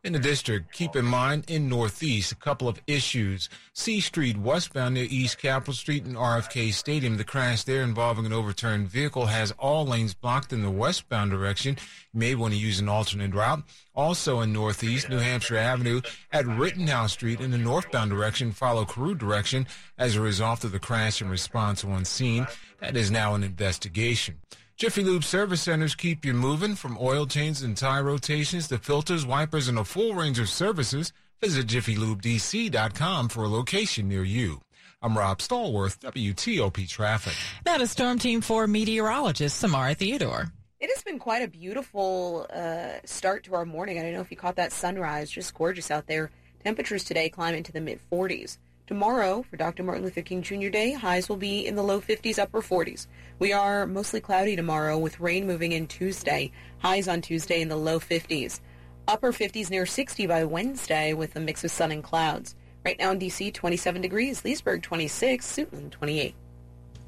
In 0.02 0.14
the 0.14 0.18
district, 0.18 0.72
keep 0.72 0.96
in 0.96 1.04
mind 1.04 1.44
in 1.50 1.68
Northeast, 1.68 2.32
a 2.32 2.34
couple 2.34 2.68
of 2.68 2.80
issues. 2.86 3.50
C 3.74 4.00
Street 4.00 4.38
westbound 4.38 4.94
near 4.94 5.06
East 5.10 5.36
Capitol 5.36 5.74
Street 5.74 6.06
and 6.06 6.16
RFK 6.16 6.72
Stadium. 6.72 7.18
The 7.18 7.24
crash 7.24 7.64
there 7.64 7.82
involving 7.82 8.24
an 8.24 8.32
overturned 8.32 8.88
vehicle 8.88 9.26
has 9.26 9.52
all 9.58 9.84
lanes 9.84 10.14
blocked 10.14 10.54
in 10.54 10.62
the 10.62 10.70
westbound 10.70 11.32
direction. 11.32 11.76
You 12.14 12.20
may 12.20 12.34
want 12.34 12.54
to 12.54 12.58
use 12.58 12.80
an 12.80 12.88
alternate 12.88 13.34
route. 13.34 13.62
Also 13.94 14.40
in 14.40 14.54
Northeast, 14.54 15.10
New 15.10 15.18
Hampshire 15.18 15.58
Avenue 15.58 16.00
at 16.32 16.46
Rittenhouse 16.46 17.12
Street 17.12 17.42
in 17.42 17.50
the 17.50 17.58
northbound 17.58 18.10
direction, 18.10 18.52
follow 18.52 18.86
Carew 18.86 19.14
direction 19.14 19.66
as 19.98 20.16
a 20.16 20.22
result 20.22 20.64
of 20.64 20.72
the 20.72 20.78
crash 20.78 21.20
and 21.20 21.30
response 21.30 21.84
on 21.84 22.06
scene. 22.06 22.46
That 22.80 22.96
is 22.96 23.10
now 23.10 23.34
an 23.34 23.42
investigation. 23.42 24.40
Jiffy 24.80 25.04
Lube 25.04 25.24
service 25.24 25.60
centers 25.60 25.94
keep 25.94 26.24
you 26.24 26.32
moving 26.32 26.74
from 26.74 26.96
oil 26.98 27.26
changes 27.26 27.62
and 27.62 27.76
tire 27.76 28.02
rotations 28.02 28.66
to 28.68 28.78
filters, 28.78 29.26
wipers, 29.26 29.68
and 29.68 29.78
a 29.78 29.84
full 29.84 30.14
range 30.14 30.38
of 30.38 30.48
services. 30.48 31.12
Visit 31.38 31.66
jiffylubedc.com 31.66 33.28
for 33.28 33.44
a 33.44 33.48
location 33.48 34.08
near 34.08 34.24
you. 34.24 34.62
I'm 35.02 35.18
Rob 35.18 35.40
Stallworth, 35.40 35.98
WTOP 35.98 36.88
Traffic. 36.88 37.34
That 37.64 37.82
is 37.82 37.90
Storm 37.90 38.18
Team 38.18 38.40
4 38.40 38.66
meteorologist 38.68 39.58
Samara 39.58 39.94
Theodore. 39.94 40.50
It 40.80 40.88
has 40.94 41.04
been 41.04 41.18
quite 41.18 41.42
a 41.42 41.48
beautiful 41.48 42.46
uh, 42.50 43.00
start 43.04 43.44
to 43.44 43.54
our 43.56 43.66
morning. 43.66 43.98
I 43.98 44.02
don't 44.02 44.14
know 44.14 44.22
if 44.22 44.30
you 44.30 44.38
caught 44.38 44.56
that 44.56 44.72
sunrise. 44.72 45.30
Just 45.30 45.52
gorgeous 45.52 45.90
out 45.90 46.06
there. 46.06 46.30
Temperatures 46.64 47.04
today 47.04 47.28
climb 47.28 47.54
into 47.54 47.70
the 47.70 47.82
mid 47.82 48.00
40s. 48.10 48.56
Tomorrow, 48.90 49.44
for 49.48 49.56
Dr. 49.56 49.84
Martin 49.84 50.02
Luther 50.02 50.20
King 50.20 50.42
Jr. 50.42 50.68
Day, 50.68 50.90
highs 50.90 51.28
will 51.28 51.36
be 51.36 51.64
in 51.64 51.76
the 51.76 51.82
low 51.84 52.00
50s, 52.00 52.40
upper 52.40 52.60
40s. 52.60 53.06
We 53.38 53.52
are 53.52 53.86
mostly 53.86 54.20
cloudy 54.20 54.56
tomorrow 54.56 54.98
with 54.98 55.20
rain 55.20 55.46
moving 55.46 55.70
in 55.70 55.86
Tuesday. 55.86 56.50
Highs 56.78 57.06
on 57.06 57.22
Tuesday 57.22 57.60
in 57.60 57.68
the 57.68 57.76
low 57.76 58.00
50s. 58.00 58.58
Upper 59.06 59.30
50s 59.30 59.70
near 59.70 59.86
60 59.86 60.26
by 60.26 60.42
Wednesday 60.42 61.12
with 61.12 61.36
a 61.36 61.40
mix 61.40 61.62
of 61.62 61.70
sun 61.70 61.92
and 61.92 62.02
clouds. 62.02 62.56
Right 62.84 62.98
now 62.98 63.12
in 63.12 63.20
D.C., 63.20 63.52
27 63.52 64.02
degrees. 64.02 64.44
Leesburg, 64.44 64.82
26. 64.82 65.46
Suitland, 65.46 65.92
28. 65.92 66.34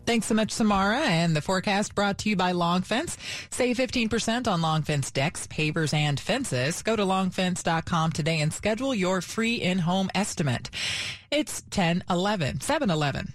Thanks 0.04 0.26
so 0.26 0.34
much, 0.34 0.50
Samara. 0.50 1.00
And 1.00 1.36
the 1.36 1.40
forecast 1.40 1.94
brought 1.94 2.18
to 2.18 2.28
you 2.28 2.36
by 2.36 2.52
Long 2.52 2.82
Fence. 2.82 3.16
Save 3.50 3.76
15% 3.76 4.48
on 4.48 4.60
Long 4.60 4.82
Fence 4.82 5.10
decks, 5.10 5.46
pavers, 5.46 5.94
and 5.94 6.18
fences. 6.18 6.82
Go 6.82 6.96
to 6.96 7.02
longfence.com 7.02 8.12
today 8.12 8.40
and 8.40 8.52
schedule 8.52 8.94
your 8.94 9.20
free 9.20 9.56
in-home 9.56 10.10
estimate. 10.14 10.70
It's 11.30 11.62
10 11.70 12.04
11, 12.10 12.60
7 12.60 12.90
11. 12.90 13.34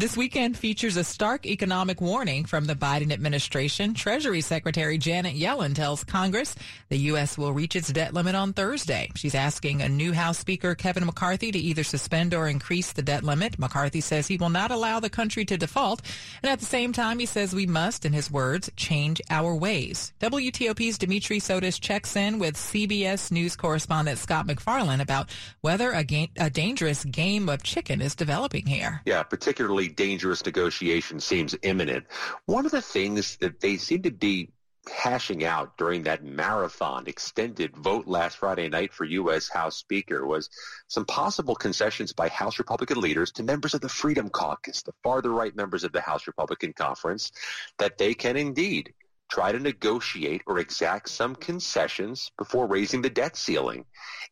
This 0.00 0.16
weekend 0.16 0.56
features 0.56 0.96
a 0.96 1.04
stark 1.04 1.44
economic 1.44 2.00
warning 2.00 2.46
from 2.46 2.64
the 2.64 2.74
Biden 2.74 3.12
administration. 3.12 3.92
Treasury 3.92 4.40
Secretary 4.40 4.96
Janet 4.96 5.36
Yellen 5.36 5.74
tells 5.74 6.04
Congress 6.04 6.54
the 6.88 6.96
U.S. 7.12 7.36
will 7.36 7.52
reach 7.52 7.76
its 7.76 7.92
debt 7.92 8.14
limit 8.14 8.34
on 8.34 8.54
Thursday. 8.54 9.10
She's 9.14 9.34
asking 9.34 9.82
a 9.82 9.90
new 9.90 10.14
House 10.14 10.38
Speaker 10.38 10.74
Kevin 10.74 11.04
McCarthy 11.04 11.52
to 11.52 11.58
either 11.58 11.84
suspend 11.84 12.32
or 12.32 12.48
increase 12.48 12.92
the 12.92 13.02
debt 13.02 13.24
limit. 13.24 13.58
McCarthy 13.58 14.00
says 14.00 14.26
he 14.26 14.38
will 14.38 14.48
not 14.48 14.70
allow 14.70 15.00
the 15.00 15.10
country 15.10 15.44
to 15.44 15.58
default. 15.58 16.00
And 16.42 16.50
at 16.50 16.60
the 16.60 16.64
same 16.64 16.94
time, 16.94 17.18
he 17.18 17.26
says 17.26 17.54
we 17.54 17.66
must, 17.66 18.06
in 18.06 18.14
his 18.14 18.30
words, 18.30 18.70
change 18.76 19.20
our 19.28 19.54
ways. 19.54 20.14
WTOP's 20.18 20.96
Dimitri 20.96 21.40
Sotis 21.40 21.78
checks 21.78 22.16
in 22.16 22.38
with 22.38 22.54
CBS 22.56 23.30
News 23.30 23.54
correspondent 23.54 24.18
Scott 24.18 24.46
MacFarlane 24.46 25.02
about 25.02 25.28
whether 25.60 25.92
a, 25.92 26.04
ga- 26.04 26.30
a 26.38 26.48
dangerous 26.48 27.04
game 27.04 27.50
of 27.50 27.62
chicken 27.62 28.00
is 28.00 28.14
developing 28.14 28.64
here. 28.64 29.02
Yeah, 29.04 29.22
particularly 29.24 29.89
dangerous 29.90 30.44
negotiation 30.44 31.20
seems 31.20 31.56
imminent. 31.62 32.06
One 32.46 32.64
of 32.64 32.72
the 32.72 32.82
things 32.82 33.36
that 33.38 33.60
they 33.60 33.76
seem 33.76 34.02
to 34.02 34.10
be 34.10 34.50
hashing 34.88 35.44
out 35.44 35.76
during 35.76 36.04
that 36.04 36.24
marathon 36.24 37.06
extended 37.06 37.76
vote 37.76 38.06
last 38.06 38.38
Friday 38.38 38.68
night 38.68 38.92
for 38.92 39.04
U.S. 39.04 39.48
House 39.48 39.76
Speaker 39.76 40.26
was 40.26 40.48
some 40.88 41.04
possible 41.04 41.54
concessions 41.54 42.12
by 42.12 42.28
House 42.28 42.58
Republican 42.58 43.00
leaders 43.00 43.30
to 43.32 43.42
members 43.42 43.74
of 43.74 43.82
the 43.82 43.88
Freedom 43.88 44.30
Caucus, 44.30 44.82
the 44.82 44.94
farther 45.02 45.30
right 45.30 45.54
members 45.54 45.84
of 45.84 45.92
the 45.92 46.00
House 46.00 46.26
Republican 46.26 46.72
Conference, 46.72 47.30
that 47.78 47.98
they 47.98 48.14
can 48.14 48.36
indeed 48.36 48.94
try 49.30 49.52
to 49.52 49.58
negotiate 49.58 50.42
or 50.46 50.58
exact 50.58 51.08
some 51.08 51.36
concessions 51.36 52.30
before 52.36 52.66
raising 52.66 53.02
the 53.02 53.10
debt 53.10 53.36
ceiling. 53.36 53.84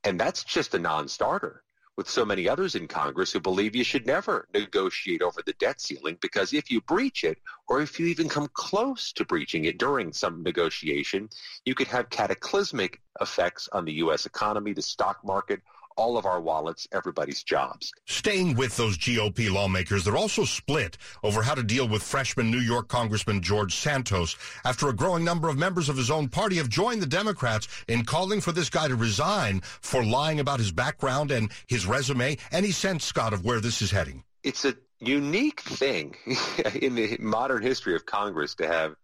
And 0.02 0.18
that's 0.18 0.44
just 0.44 0.74
a 0.74 0.78
non-starter 0.78 1.62
with 1.99 2.09
so 2.09 2.25
many 2.25 2.49
others 2.49 2.76
in 2.76 2.87
Congress 2.87 3.33
who 3.33 3.40
believe 3.40 3.75
you 3.75 3.83
should 3.83 4.07
never 4.07 4.47
negotiate 4.55 5.21
over 5.21 5.43
the 5.45 5.52
debt 5.55 5.81
ceiling 5.81 6.17
because 6.21 6.55
if 6.55 6.71
you 6.71 6.81
breach 6.83 7.25
it 7.25 7.38
or 7.67 7.81
if 7.83 7.99
you 7.99 8.07
even 8.07 8.28
come 8.28 8.49
close 8.55 9.12
to 9.12 9.25
breaching 9.25 9.64
it 9.64 9.78
during 9.78 10.12
some 10.12 10.45
negotiation, 10.45 11.28
you 11.64 11.75
could 11.75 11.88
have 11.88 12.09
cataclysmic 12.09 13.00
effects 13.21 13.69
on 13.73 13.85
the 13.85 13.95
U.S. 13.95 14.26
economy, 14.26 14.73
the 14.73 14.81
stock 14.81 15.19
market, 15.25 15.61
all 15.99 16.17
of 16.17 16.25
our 16.25 16.40
wallets, 16.40 16.87
everybody's 16.93 17.43
jobs. 17.43 17.93
Staying 18.07 18.55
with 18.55 18.76
those 18.76 18.97
GOP 18.97 19.52
lawmakers, 19.52 20.05
they're 20.05 20.17
also 20.17 20.45
split 20.45 20.97
over 21.25 21.43
how 21.43 21.55
to 21.55 21.62
deal 21.62 21.88
with 21.88 22.02
freshman 22.02 22.50
New 22.50 22.61
York 22.61 22.88
Congressman 22.88 23.43
George 23.43 23.75
Santos 23.75 24.37
after 24.64 24.88
a 24.88 24.95
growing 24.95 25.25
number 25.25 25.49
of 25.49 25.59
members 25.59 25.88
of 25.88 25.97
his 25.97 26.11
own 26.11 26.28
party 26.28 26.57
have 26.57 26.69
joined 26.69 27.02
the 27.02 27.07
Democrats 27.07 27.67
in 27.88 28.05
calling 28.05 28.40
for 28.40 28.52
this 28.52 28.71
guy 28.71 28.87
to 28.87 28.95
resign 28.95 29.61
for 29.81 30.05
lying 30.05 30.38
about 30.38 30.61
his 30.61 30.71
background 30.71 31.33
and 31.33 31.50
his 31.67 31.85
resume. 31.85 32.38
Any 32.52 32.71
sense, 32.71 33.05
Scott, 33.05 33.33
of 33.33 33.45
where 33.45 33.61
this 33.61 33.83
is 33.83 33.90
heading? 33.90 34.23
It's 34.45 34.64
a 34.64 34.76
unique 35.00 35.61
thing 35.61 36.14
in 36.81 36.95
the 36.95 37.17
modern 37.19 37.62
history 37.62 37.97
of 37.97 38.07
Congress 38.07 38.55
to 38.57 38.69
have 38.69 38.95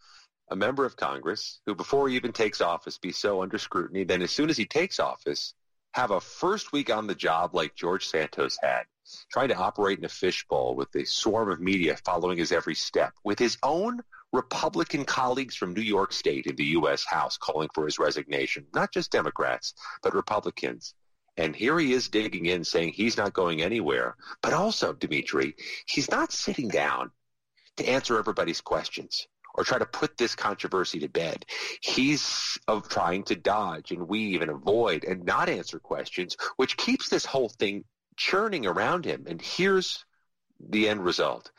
a 0.51 0.57
member 0.57 0.85
of 0.85 0.97
Congress 0.97 1.61
who, 1.67 1.75
before 1.75 2.09
he 2.09 2.15
even 2.15 2.33
takes 2.33 2.61
office, 2.61 2.99
be 2.99 3.11
so 3.11 3.43
under 3.43 3.59
scrutiny. 3.59 4.05
Then 4.05 4.23
as 4.23 4.31
soon 4.31 4.51
as 4.51 4.57
he 4.57 4.67
takes 4.67 5.01
office, 5.01 5.55
have 5.95 6.11
a 6.11 6.21
first 6.21 6.73
week 6.73 6.91
on 6.91 7.07
the 7.07 7.15
job 7.15 7.55
like 7.55 7.77
George 7.77 8.09
Santos 8.09 8.59
had, 8.61 8.83
trying 9.31 9.49
to 9.49 9.57
operate 9.57 9.99
in 9.99 10.05
a 10.05 10.09
fishbowl 10.09 10.75
with 10.75 10.93
a 10.97 11.07
swarm 11.07 11.49
of 11.51 11.61
media 11.61 11.97
following 12.05 12.37
his 12.37 12.51
every 12.51 12.75
step, 12.75 13.13
with 13.23 13.39
his 13.39 13.57
own 13.63 14.01
Republican 14.33 15.05
colleagues 15.05 15.55
from 15.55 15.73
New 15.73 15.81
York 15.81 16.13
State 16.13 16.47
in 16.47 16.57
the 16.57 16.65
U.S. 16.79 17.05
House 17.05 17.39
calling 17.39 17.69
for 17.73 17.85
his 17.85 18.01
resignation, 18.01 18.67
not 18.75 18.93
just 18.93 19.13
Democrats, 19.13 19.75
but 20.03 20.15
Republicans. 20.15 20.95
And 21.37 21.55
here 21.55 21.79
he 21.79 21.93
is 21.93 22.09
digging 22.09 22.47
in 22.47 22.65
saying 22.65 22.95
he's 22.95 23.17
not 23.17 23.33
going 23.33 23.63
anywhere. 23.63 24.17
But 24.43 24.53
also, 24.53 24.95
Dimitri, 24.95 25.55
he's 25.87 26.11
not 26.11 26.33
sitting 26.33 26.67
down 26.67 27.13
to 27.77 27.89
answer 27.89 28.19
everybody's 28.19 28.61
questions 28.61 29.29
or 29.55 29.65
try 29.65 29.79
to 29.79 29.87
put 29.87 30.17
this 30.17 30.35
controversy 30.35 30.99
to 31.01 31.09
bed. 31.09 31.47
He's 31.81 32.59
of 32.69 32.89
trying 32.89 33.23
to 33.25 33.37
dodge 33.37 33.91
and 33.93 34.09
weave 34.09 34.43
and 34.43 34.51
avoid 34.51 35.05
and 35.05 35.25
not 35.25 35.49
answer 35.49 35.79
questions, 35.79 36.37
which 36.57 36.77
keeps 36.77 37.09
this 37.09 37.25
whole 37.25 37.49
thing 37.49 37.85
churning 38.17 38.67
around 38.67 39.05
him. 39.05 39.25
And 39.29 39.41
here's 39.41 40.05
the 40.61 40.89
end 40.89 41.05
result. 41.05 41.51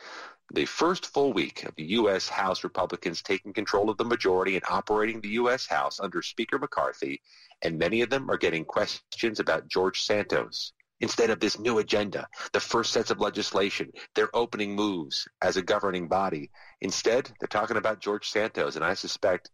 The 0.53 0.65
first 0.65 1.07
full 1.07 1.33
week 1.33 1.63
of 1.63 1.73
the 1.75 1.85
U.S. 1.85 2.29
House 2.29 2.63
Republicans 2.63 3.21
taking 3.21 3.51
control 3.51 3.89
of 3.89 3.97
the 3.97 4.05
majority 4.05 4.55
and 4.55 4.63
operating 4.69 5.19
the 5.19 5.29
U.S. 5.29 5.65
House 5.65 5.99
under 5.99 6.21
Speaker 6.21 6.59
McCarthy, 6.59 7.21
and 7.63 7.79
many 7.79 8.01
of 8.01 8.11
them 8.11 8.29
are 8.29 8.37
getting 8.37 8.63
questions 8.63 9.39
about 9.39 9.67
George 9.67 10.01
Santos, 10.01 10.73
instead 11.05 11.29
of 11.29 11.39
this 11.39 11.59
new 11.59 11.77
agenda, 11.77 12.27
the 12.51 12.59
first 12.59 12.91
sets 12.91 13.12
of 13.12 13.19
legislation, 13.19 13.91
their 14.15 14.35
opening 14.35 14.75
moves 14.75 15.27
as 15.39 15.55
a 15.55 15.62
governing 15.62 16.07
body. 16.07 16.50
Instead, 16.81 17.29
they're 17.39 17.47
talking 17.47 17.77
about 17.77 18.00
George 18.00 18.27
Santos, 18.27 18.75
and 18.75 18.83
I 18.83 18.95
suspect 18.95 19.51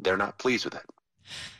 they're 0.00 0.16
not 0.16 0.40
pleased 0.40 0.64
with 0.64 0.74
it. 0.74 0.82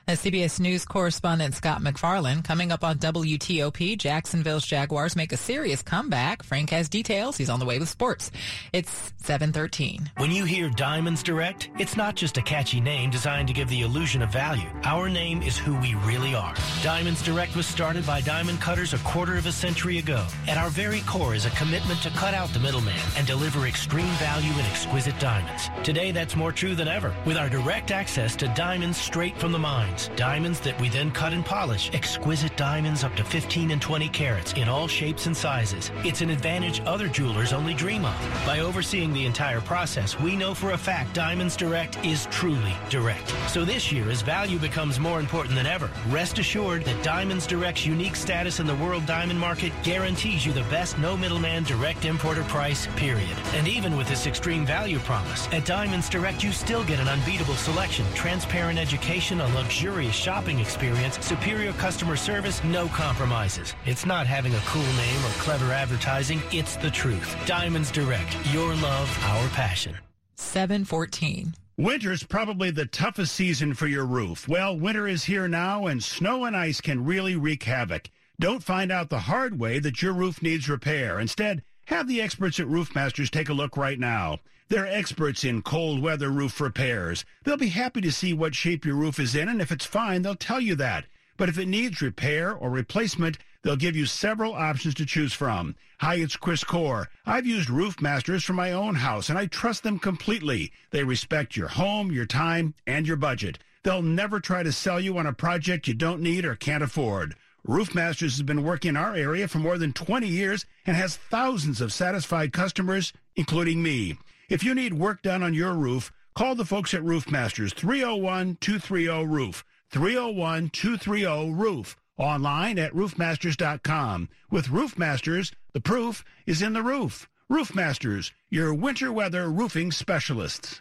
As 0.09 0.23
CBS 0.23 0.59
News 0.59 0.87
correspondent 0.87 1.55
Scott 1.55 1.83
MacFarlane, 1.83 2.41
coming 2.41 2.73
up 2.73 2.83
on 2.83 2.97
WTOP, 2.97 3.99
Jacksonville's 3.99 4.65
Jaguars 4.65 5.15
make 5.15 5.33
a 5.33 5.37
serious 5.37 5.83
comeback. 5.83 6.43
Frank 6.43 6.71
has 6.71 6.88
details. 6.88 7.37
He's 7.37 7.50
on 7.50 7.61
the 7.61 7.67
way 7.67 7.79
with 7.79 7.91
sports. 7.91 8.31
It's 8.73 9.12
713. 9.19 10.11
When 10.17 10.31
you 10.31 10.47
hear 10.47 10.71
Diamonds 10.71 11.23
Direct, 11.23 11.69
it's 11.79 11.95
not 11.95 12.17
just 12.17 12.38
a 12.38 12.43
catchy 12.43 12.81
name 12.81 13.11
designed 13.11 13.49
to 13.49 13.55
give 13.55 13.69
the 13.69 13.83
illusion 13.83 14.23
of 14.23 14.33
value. 14.33 14.67
Our 14.83 15.11
name 15.11 15.43
is 15.43 15.59
who 15.59 15.79
we 15.79 15.95
really 15.97 16.35
are. 16.35 16.55
Diamonds 16.83 17.23
Direct 17.23 17.55
was 17.55 17.67
started 17.67 18.07
by 18.07 18.23
diamond 18.23 18.62
cutters 18.62 18.95
a 18.95 18.99
quarter 19.00 19.37
of 19.37 19.45
a 19.45 19.53
century 19.53 19.99
ago. 19.99 20.27
At 20.47 20.57
our 20.57 20.71
very 20.71 21.00
core 21.00 21.35
is 21.35 21.45
a 21.45 21.50
commitment 21.50 22.00
to 22.00 22.11
cut 22.12 22.33
out 22.33 22.49
the 22.55 22.61
middleman 22.61 22.97
and 23.19 23.27
deliver 23.27 23.67
extreme 23.67 24.15
value 24.17 24.53
in 24.53 24.61
exquisite 24.61 25.21
diamonds. 25.21 25.69
Today, 25.85 26.12
that's 26.12 26.35
more 26.35 26.50
true 26.50 26.75
than 26.75 26.88
ever 26.88 27.15
with 27.27 27.37
our 27.37 27.50
direct 27.50 27.91
access 27.91 28.35
to 28.37 28.49
diamonds 28.55 28.97
straight 28.97 29.37
from 29.37 29.53
the 29.53 29.59
mines. 29.59 29.98
Diamonds 30.14 30.61
that 30.61 30.81
we 30.81 30.88
then 30.88 31.11
cut 31.11 31.33
and 31.33 31.45
polish. 31.45 31.90
Exquisite 31.93 32.57
diamonds 32.57 33.02
up 33.02 33.14
to 33.17 33.25
15 33.25 33.73
and 33.73 33.83
20 33.83 34.09
carats 34.11 34.52
in 34.52 34.69
all 34.69 34.87
shapes 34.87 35.26
and 35.26 35.37
sizes. 35.37 35.90
It's 36.05 36.21
an 36.21 36.31
advantage 36.31 36.81
other 36.87 37.09
jewelers 37.09 37.52
only 37.52 37.75
dream 37.75 38.05
of. 38.05 38.14
By 38.47 38.61
overseeing 38.61 39.12
the 39.12 39.26
entire 39.26 39.61
process, 39.61 40.19
we 40.21 40.37
know 40.37 40.55
for 40.55 40.71
a 40.71 40.78
fact 40.78 41.12
Diamonds 41.14 41.57
Direct 41.57 42.02
is 42.05 42.26
truly 42.31 42.75
direct. 42.88 43.35
So 43.49 43.64
this 43.64 43.90
year, 43.90 44.09
as 44.09 44.23
value 44.23 44.61
becomes 44.61 45.00
more 45.00 45.19
important 45.19 45.57
than 45.57 45.67
ever, 45.67 45.90
rest 46.09 46.38
assured 46.38 46.85
that 46.85 47.02
Diamonds 47.02 47.47
Direct's 47.47 47.85
unique 47.85 48.14
status 48.14 48.61
in 48.61 48.67
the 48.69 48.76
world 48.76 49.05
diamond 49.05 49.40
market 49.40 49.73
guarantees 49.83 50.47
you 50.47 50.52
the 50.52 50.62
best 50.71 50.97
no 50.99 51.17
middleman 51.17 51.64
direct 51.64 52.05
importer 52.05 52.45
price, 52.45 52.87
period. 52.95 53.37
And 53.55 53.67
even 53.67 53.97
with 53.97 54.07
this 54.07 54.28
extreme 54.28 54.64
value 54.64 55.00
promise, 55.00 55.49
at 55.50 55.64
Diamonds 55.64 56.09
Direct 56.09 56.45
you 56.45 56.52
still 56.52 56.85
get 56.85 57.00
an 57.00 57.09
unbeatable 57.09 57.57
selection, 57.57 58.07
transparent 58.14 58.78
education, 58.78 59.40
a 59.40 59.49
luxurious 59.49 59.88
luxurious 59.88 60.14
shopping 60.14 60.59
experience, 60.59 61.18
superior 61.25 61.73
customer 61.73 62.14
service, 62.14 62.62
no 62.62 62.88
compromises. 62.88 63.75
It's 63.87 64.04
not 64.04 64.26
having 64.26 64.54
a 64.54 64.61
cool 64.66 64.83
name 64.83 65.25
or 65.25 65.30
clever 65.40 65.73
advertising, 65.73 66.42
it's 66.52 66.76
the 66.76 66.90
truth. 66.90 67.35
Diamonds 67.47 67.90
Direct, 67.90 68.37
your 68.52 68.75
love, 68.76 69.18
our 69.25 69.49
passion. 69.49 69.97
714. 70.37 71.54
Winter's 71.78 72.23
probably 72.23 72.71
the 72.71 72.85
toughest 72.85 73.35
season 73.35 73.73
for 73.73 73.87
your 73.87 74.04
roof. 74.04 74.47
Well, 74.47 74.78
winter 74.78 75.09
is 75.09 75.25
here 75.25 75.49
now, 75.49 75.87
and 75.87 76.04
snow 76.04 76.45
and 76.45 76.54
ice 76.54 76.83
can 76.83 77.07
really 77.07 77.37
wreak 77.37 77.62
havoc. 77.62 78.11
Don't 78.38 78.62
find 78.62 78.92
out 78.92 79.09
the 79.09 79.21
hard 79.21 79.59
way 79.59 79.78
that 79.78 80.02
your 80.02 80.12
roof 80.12 80.42
needs 80.42 80.68
repair. 80.68 81.18
Instead, 81.18 81.62
have 81.88 82.07
the 82.07 82.21
experts 82.21 82.61
at 82.61 82.66
Roofmasters 82.66 83.30
take 83.30 83.49
a 83.49 83.54
look 83.54 83.75
right 83.75 83.99
now. 83.99 84.40
They're 84.68 84.87
experts 84.87 85.42
in 85.42 85.62
cold 85.62 86.02
weather 86.02 86.28
roof 86.28 86.61
repairs. 86.61 87.25
They'll 87.45 87.57
be 87.57 87.68
happy 87.68 88.02
to 88.02 88.12
see 88.12 88.35
what 88.35 88.54
shape 88.54 88.85
your 88.85 88.95
roof 88.95 89.18
is 89.18 89.35
in, 89.35 89.49
and 89.49 89.62
if 89.62 89.73
it's 89.73 89.87
fine, 89.87 90.21
they'll 90.21 90.35
tell 90.35 90.61
you 90.61 90.75
that. 90.75 91.07
But 91.38 91.49
if 91.49 91.57
it 91.57 91.66
needs 91.66 92.02
repair 92.02 92.52
or 92.52 92.68
replacement, 92.68 93.38
they'll 93.62 93.76
give 93.76 93.97
you 93.97 94.04
several 94.04 94.52
options 94.52 94.97
to 94.97 95.07
choose 95.07 95.33
from. 95.33 95.76
Hi, 96.00 96.16
it's 96.16 96.37
Chris 96.37 96.62
Core. 96.62 97.09
I've 97.25 97.47
used 97.47 97.71
Roofmasters 97.71 98.45
for 98.45 98.52
my 98.52 98.71
own 98.71 98.97
house, 98.97 99.30
and 99.30 99.38
I 99.38 99.47
trust 99.47 99.83
them 99.83 99.99
completely. 99.99 100.71
They 100.90 101.04
respect 101.04 101.57
your 101.57 101.68
home, 101.68 102.12
your 102.12 102.26
time, 102.26 102.75
and 102.87 103.09
your 103.09 103.16
budget. 103.16 103.61
They'll 103.83 104.02
never 104.02 104.40
try 104.40 104.62
to 104.62 104.73
sell 104.73 105.00
you 105.00 105.16
on 105.16 105.26
a 105.26 105.33
project 105.33 105.88
you 105.88 105.95
don't 105.95 106.21
need 106.21 106.45
or 106.45 106.54
can't 106.54 106.83
afford. 106.83 107.35
Roofmasters 107.69 108.31
has 108.31 108.43
been 108.43 108.65
working 108.65 108.91
in 108.91 108.97
our 108.97 109.15
area 109.15 109.47
for 109.47 109.59
more 109.59 109.77
than 109.77 109.93
20 109.93 110.27
years 110.27 110.65
and 110.87 110.97
has 110.97 111.17
thousands 111.17 111.83
of 111.83 111.93
satisfied 111.93 112.51
customers, 112.51 113.13
including 113.37 113.83
me. 113.83 114.17
If 114.49 114.65
you 114.65 114.75
need 114.75 114.95
work 114.95 115.21
done 115.21 115.43
on 115.43 115.53
your 115.53 115.75
roof, 115.75 116.11
call 116.35 116.55
the 116.55 116.65
folks 116.65 116.95
at 116.95 117.03
Roofmasters 117.03 117.75
301-230-ROOF. 117.75 119.65
301-230-ROOF. 119.93 121.97
Online 122.17 122.79
at 122.79 122.95
roofmasters.com. 122.95 124.31
With 124.51 124.69
Roofmasters, 124.69 125.53
the 125.75 125.81
proof 125.81 126.25
is 126.47 126.63
in 126.63 126.73
the 126.73 126.83
roof. 126.83 127.29
Roofmasters, 127.53 128.33
your 128.49 128.73
winter 128.73 129.13
weather 129.13 129.51
roofing 129.51 129.93
specialists. 129.93 130.81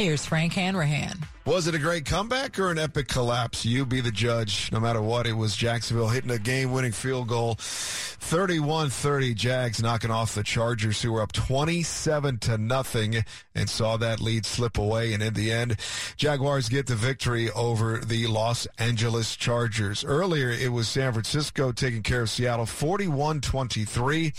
Here's 0.00 0.24
Frank 0.24 0.54
Hanrahan. 0.54 1.26
Was 1.46 1.66
it 1.66 1.74
a 1.74 1.78
great 1.78 2.04
comeback 2.04 2.58
or 2.58 2.70
an 2.70 2.78
epic 2.78 3.08
collapse? 3.08 3.64
You 3.64 3.84
be 3.84 4.00
the 4.00 4.10
judge. 4.10 4.70
No 4.70 4.78
matter 4.78 5.02
what, 5.02 5.26
it 5.26 5.32
was 5.32 5.56
Jacksonville 5.56 6.08
hitting 6.08 6.30
a 6.30 6.38
game 6.38 6.70
winning 6.70 6.92
field 6.92 7.28
goal. 7.28 7.56
31 7.58 8.90
30, 8.90 9.34
Jags 9.34 9.82
knocking 9.82 10.10
off 10.10 10.34
the 10.34 10.42
Chargers, 10.42 11.02
who 11.02 11.12
were 11.12 11.22
up 11.22 11.32
27 11.32 12.38
to 12.38 12.58
nothing 12.58 13.24
and 13.54 13.68
saw 13.68 13.96
that 13.96 14.20
lead 14.20 14.46
slip 14.46 14.78
away. 14.78 15.12
And 15.12 15.22
in 15.22 15.34
the 15.34 15.50
end, 15.50 15.76
Jaguars 16.16 16.68
get 16.68 16.86
the 16.86 16.94
victory 16.94 17.50
over 17.50 17.98
the 17.98 18.26
Los 18.26 18.68
Angeles 18.78 19.34
Chargers. 19.34 20.04
Earlier, 20.04 20.50
it 20.50 20.72
was 20.72 20.88
San 20.88 21.12
Francisco 21.12 21.72
taking 21.72 22.02
care 22.02 22.22
of 22.22 22.30
Seattle 22.30 22.66
41 22.66 23.40
23 23.40 24.32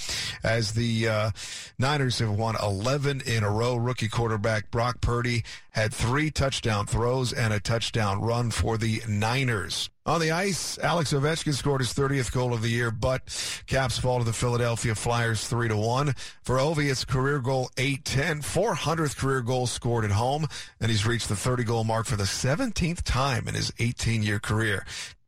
as 0.43 0.73
the 0.73 1.09
uh, 1.09 1.31
Niners 1.79 2.19
have 2.19 2.31
won 2.31 2.55
11 2.61 3.21
in 3.25 3.43
a 3.43 3.49
row. 3.49 3.75
Rookie 3.75 4.07
quarterback 4.07 4.71
Brock 4.71 5.01
Purdy 5.01 5.43
had 5.71 5.93
three 5.93 6.31
touchdown 6.31 6.85
throws 6.85 7.33
and 7.33 7.53
a 7.53 7.59
touchdown 7.59 8.21
run 8.21 8.51
for 8.51 8.77
the 8.77 9.01
Niners. 9.07 9.89
On 10.05 10.19
the 10.19 10.31
ice, 10.31 10.79
Alex 10.79 11.13
Ovechkin 11.13 11.53
scored 11.53 11.81
his 11.81 11.93
30th 11.93 12.31
goal 12.31 12.53
of 12.53 12.61
the 12.61 12.69
year, 12.69 12.91
but 12.91 13.21
Caps 13.67 13.99
fall 13.99 14.19
to 14.19 14.25
the 14.25 14.33
Philadelphia 14.33 14.95
Flyers 14.95 15.47
3 15.47 15.67
to 15.67 15.77
1. 15.77 16.13
For 16.43 16.57
Ovi, 16.57 16.89
it's 16.89 17.05
career 17.05 17.39
goal 17.39 17.69
810, 17.77 18.41
400th 18.41 19.17
career 19.17 19.41
goal 19.41 19.67
scored 19.67 20.03
at 20.03 20.11
home, 20.11 20.47
and 20.79 20.89
he's 20.89 21.05
reached 21.05 21.29
the 21.29 21.35
30 21.35 21.63
goal 21.63 21.83
mark 21.83 22.07
for 22.07 22.15
the 22.15 22.23
17th 22.23 23.03
time 23.03 23.47
in 23.47 23.53
his 23.53 23.71
18 23.79 24.23
year 24.23 24.39
career. 24.39 24.85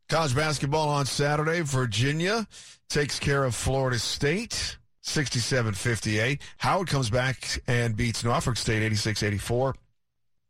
College 0.10 0.36
basketball 0.36 0.89
on 0.89 1.06
Saturday, 1.06 1.62
Virginia 1.62 2.48
takes 2.89 3.20
care 3.20 3.44
of 3.44 3.56
Florida 3.56 4.00
State. 4.00 4.77
67-58. 5.03 6.39
Howard 6.58 6.88
comes 6.88 7.10
back 7.10 7.62
and 7.68 7.96
beats 7.96 8.24
Norfolk 8.24 8.55
State 8.57 8.90
86-84. 8.94 9.74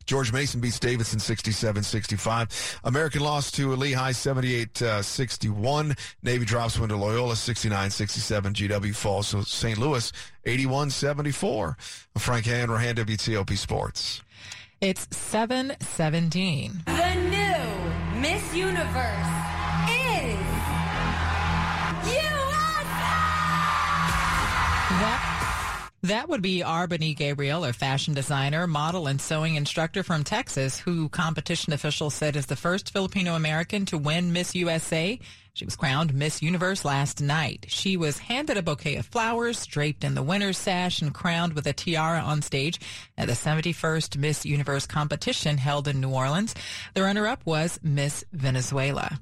George 0.05 0.31
Mason 0.33 0.59
beats 0.59 0.79
Davidson 0.79 1.19
67-65. 1.19 2.79
American 2.83 3.21
lost 3.21 3.55
to 3.55 3.75
Lehigh 3.75 4.11
78-61. 4.11 5.91
Uh, 5.91 5.93
Navy 6.21 6.45
drops 6.45 6.79
one 6.79 6.89
to 6.89 6.95
Loyola 6.95 7.33
69-67. 7.33 8.53
GW 8.53 8.95
falls 8.95 9.31
to 9.31 9.43
St. 9.43 9.77
Louis 9.77 10.11
81-74. 10.45 11.75
Frank 12.17 12.45
Hanrahan, 12.45 12.95
WTOP 12.95 13.57
Sports. 13.57 14.21
It's 14.81 15.07
717. 15.15 16.83
The 16.85 17.15
new 17.15 18.19
Miss 18.19 18.53
Universe 18.53 19.31
is 19.87 20.39
USA! 22.03 22.43
That 24.99 25.32
that 26.03 26.27
would 26.27 26.41
be 26.41 26.61
R'Bonney 26.61 27.15
Gabriel, 27.15 27.63
a 27.63 27.71
fashion 27.73 28.13
designer, 28.13 28.67
model, 28.67 29.07
and 29.07 29.21
sewing 29.21 29.55
instructor 29.55 30.03
from 30.03 30.23
Texas, 30.23 30.77
who 30.79 31.07
competition 31.09 31.71
officials 31.71 32.13
said 32.13 32.35
is 32.35 32.45
the 32.45 32.55
first 32.55 32.91
Filipino 32.91 33.35
American 33.35 33.85
to 33.85 33.97
win 33.97 34.33
Miss 34.33 34.53
USA. 34.53 35.17
She 35.53 35.65
was 35.65 35.75
crowned 35.75 36.13
Miss 36.13 36.41
Universe 36.41 36.83
last 36.83 37.21
night. 37.21 37.67
She 37.69 37.95
was 37.95 38.17
handed 38.17 38.57
a 38.57 38.61
bouquet 38.61 38.95
of 38.95 39.05
flowers, 39.05 39.65
draped 39.65 40.03
in 40.03 40.13
the 40.13 40.23
winner's 40.23 40.57
sash, 40.57 41.01
and 41.01 41.13
crowned 41.13 41.53
with 41.53 41.67
a 41.67 41.73
tiara 41.73 42.19
on 42.19 42.41
stage 42.41 42.79
at 43.17 43.27
the 43.27 43.33
71st 43.33 44.17
Miss 44.17 44.45
Universe 44.45 44.85
competition 44.85 45.57
held 45.57 45.87
in 45.87 46.01
New 46.01 46.09
Orleans. 46.09 46.53
The 46.95 47.03
runner-up 47.03 47.45
was 47.45 47.79
Miss 47.81 48.25
Venezuela. 48.33 49.19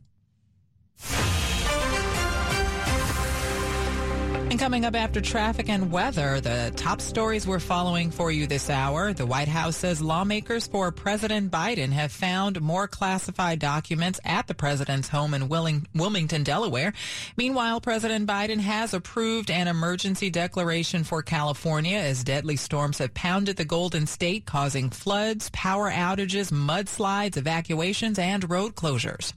And 4.51 4.59
coming 4.59 4.83
up 4.83 4.95
after 4.95 5.21
traffic 5.21 5.69
and 5.69 5.93
weather, 5.93 6.41
the 6.41 6.73
top 6.75 6.99
stories 6.99 7.47
we're 7.47 7.59
following 7.59 8.11
for 8.11 8.33
you 8.33 8.47
this 8.47 8.69
hour. 8.69 9.13
The 9.13 9.25
White 9.25 9.47
House 9.47 9.77
says 9.77 10.01
lawmakers 10.01 10.67
for 10.67 10.91
President 10.91 11.49
Biden 11.49 11.93
have 11.93 12.11
found 12.11 12.59
more 12.59 12.85
classified 12.85 13.59
documents 13.59 14.19
at 14.25 14.47
the 14.47 14.53
president's 14.53 15.07
home 15.07 15.33
in 15.33 15.47
Wilmington, 15.47 16.43
Delaware. 16.43 16.91
Meanwhile, 17.37 17.79
President 17.79 18.27
Biden 18.27 18.59
has 18.59 18.93
approved 18.93 19.49
an 19.49 19.69
emergency 19.69 20.29
declaration 20.29 21.05
for 21.05 21.21
California 21.21 21.99
as 21.99 22.21
deadly 22.21 22.57
storms 22.57 22.97
have 22.97 23.13
pounded 23.13 23.55
the 23.55 23.63
Golden 23.63 24.05
State, 24.05 24.45
causing 24.45 24.89
floods, 24.89 25.49
power 25.53 25.89
outages, 25.89 26.51
mudslides, 26.51 27.37
evacuations, 27.37 28.19
and 28.19 28.49
road 28.49 28.75
closures. 28.75 29.31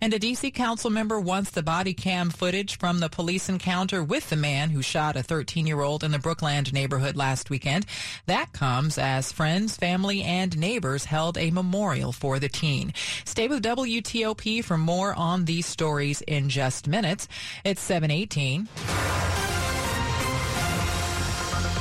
And 0.00 0.14
a 0.14 0.18
D.C. 0.18 0.50
council 0.50 0.90
member 0.90 1.20
wants 1.20 1.50
the 1.50 1.62
body 1.62 1.94
cam 1.94 2.30
footage 2.30 2.78
from 2.78 3.00
the 3.00 3.08
police 3.08 3.48
encounter 3.48 4.02
with 4.02 4.30
the 4.30 4.36
man 4.36 4.70
who 4.70 4.82
shot 4.82 5.16
a 5.16 5.20
13-year-old 5.20 6.04
in 6.04 6.10
the 6.10 6.18
Brookland 6.18 6.72
neighborhood 6.72 7.16
last 7.16 7.50
weekend. 7.50 7.86
That 8.26 8.52
comes 8.52 8.98
as 8.98 9.32
friends, 9.32 9.76
family, 9.76 10.22
and 10.22 10.58
neighbors 10.58 11.04
held 11.04 11.38
a 11.38 11.50
memorial 11.50 12.12
for 12.12 12.38
the 12.38 12.48
teen. 12.48 12.92
Stay 13.24 13.48
with 13.48 13.62
WTOP 13.62 14.64
for 14.64 14.78
more 14.78 15.14
on 15.14 15.44
these 15.44 15.66
stories 15.66 16.20
in 16.22 16.48
just 16.48 16.86
minutes. 16.88 17.28
It's 17.64 17.80
718. 17.80 19.17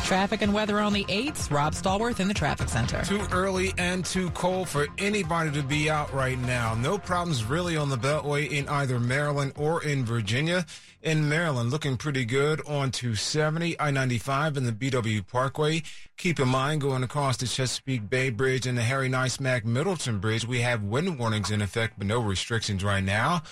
Traffic 0.08 0.42
and 0.42 0.54
weather 0.54 0.80
on 0.80 0.94
the 0.94 1.04
8th. 1.04 1.52
Rob 1.52 1.74
Stallworth 1.74 2.22
in 2.22 2.30
the 2.30 2.34
traffic 2.34 2.70
center. 2.70 3.04
Too 3.04 3.28
early 3.30 3.74
and 3.78 4.06
too 4.06 4.30
cold 4.30 4.70
for 4.70 4.88
anybody 4.98 5.52
to 5.52 5.62
be 5.62 5.90
out 5.90 6.14
right 6.14 6.40
now. 6.40 6.76
No 6.76 6.98
problems 6.98 7.44
really 7.44 7.76
on 7.76 7.90
the 7.90 7.98
Beltway 7.98 8.50
in 8.50 8.70
either 8.70 9.02
Maryland 9.02 9.52
or 9.58 9.84
in 9.84 10.06
Virginia. 10.06 10.66
In 11.02 11.28
Maryland, 11.28 11.72
looking 11.72 11.98
pretty 11.98 12.24
good 12.24 12.62
on 12.62 12.92
270, 12.92 13.78
I-95 13.82 14.56
and 14.56 14.66
the 14.66 14.72
BW 14.72 15.28
Parkway. 15.28 15.84
Keep 16.16 16.40
in 16.40 16.48
mind, 16.48 16.80
going 16.80 17.04
across 17.04 17.36
the 17.36 17.46
Chesapeake 17.46 18.10
Bay 18.10 18.30
Bridge 18.30 18.66
and 18.66 18.78
the 18.78 18.84
Harry 18.84 19.10
Nice-Mac 19.10 19.66
Middleton 19.66 20.20
Bridge, 20.20 20.48
we 20.48 20.62
have 20.62 20.84
wind 20.84 21.20
warnings 21.20 21.52
in 21.52 21.62
effect, 21.62 21.96
but 21.98 22.08
no 22.08 22.22
restrictions 22.22 22.82
right 22.82 23.04
now. 23.04 23.44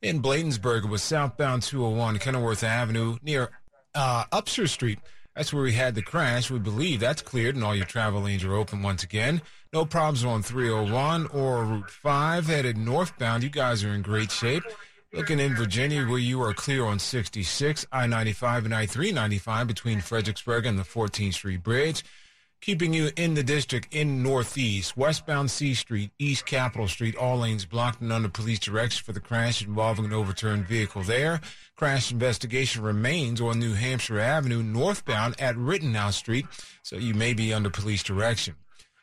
In 0.00 0.22
Bladensburg, 0.22 0.88
with 0.88 1.02
southbound 1.02 1.64
201 1.64 2.18
Kenilworth 2.18 2.64
Avenue 2.64 3.18
near 3.22 3.50
uh, 3.94 4.24
Upshur 4.32 4.70
Street. 4.70 5.00
That's 5.38 5.52
where 5.52 5.62
we 5.62 5.72
had 5.72 5.94
the 5.94 6.02
crash. 6.02 6.50
We 6.50 6.58
believe 6.58 6.98
that's 6.98 7.22
cleared 7.22 7.54
and 7.54 7.62
all 7.62 7.72
your 7.72 7.86
travel 7.86 8.22
lanes 8.22 8.42
are 8.42 8.56
open 8.56 8.82
once 8.82 9.04
again. 9.04 9.40
No 9.72 9.84
problems 9.84 10.24
on 10.24 10.42
301 10.42 11.28
or 11.28 11.64
Route 11.64 11.90
5 11.92 12.46
headed 12.46 12.76
northbound. 12.76 13.44
You 13.44 13.48
guys 13.48 13.84
are 13.84 13.94
in 13.94 14.02
great 14.02 14.32
shape. 14.32 14.64
Looking 15.12 15.38
in 15.38 15.54
Virginia 15.54 16.04
where 16.08 16.18
you 16.18 16.42
are 16.42 16.52
clear 16.52 16.84
on 16.86 16.98
66, 16.98 17.86
I-95 17.92 18.64
and 18.64 18.74
I-395 18.74 19.68
between 19.68 20.00
Fredericksburg 20.00 20.66
and 20.66 20.76
the 20.76 20.82
14th 20.82 21.34
Street 21.34 21.62
Bridge. 21.62 22.02
Keeping 22.60 22.92
you 22.92 23.10
in 23.16 23.34
the 23.34 23.42
district 23.42 23.94
in 23.94 24.22
Northeast. 24.22 24.96
Westbound 24.96 25.50
C 25.50 25.74
Street, 25.74 26.10
East 26.18 26.46
Capitol 26.46 26.88
Street, 26.88 27.16
all 27.16 27.38
lanes 27.38 27.64
blocked 27.64 28.00
and 28.00 28.12
under 28.12 28.28
police 28.28 28.58
direction 28.58 29.04
for 29.04 29.12
the 29.12 29.20
crash 29.20 29.62
involving 29.62 30.04
an 30.04 30.12
overturned 30.12 30.66
vehicle 30.66 31.02
there. 31.02 31.40
Crash 31.76 32.10
investigation 32.10 32.82
remains 32.82 33.40
on 33.40 33.58
New 33.58 33.74
Hampshire 33.74 34.20
Avenue, 34.20 34.62
northbound 34.62 35.40
at 35.40 35.56
Rittenhouse 35.56 36.16
Street, 36.16 36.46
so 36.82 36.96
you 36.96 37.14
may 37.14 37.32
be 37.32 37.52
under 37.52 37.70
police 37.70 38.02
direction. 38.02 38.54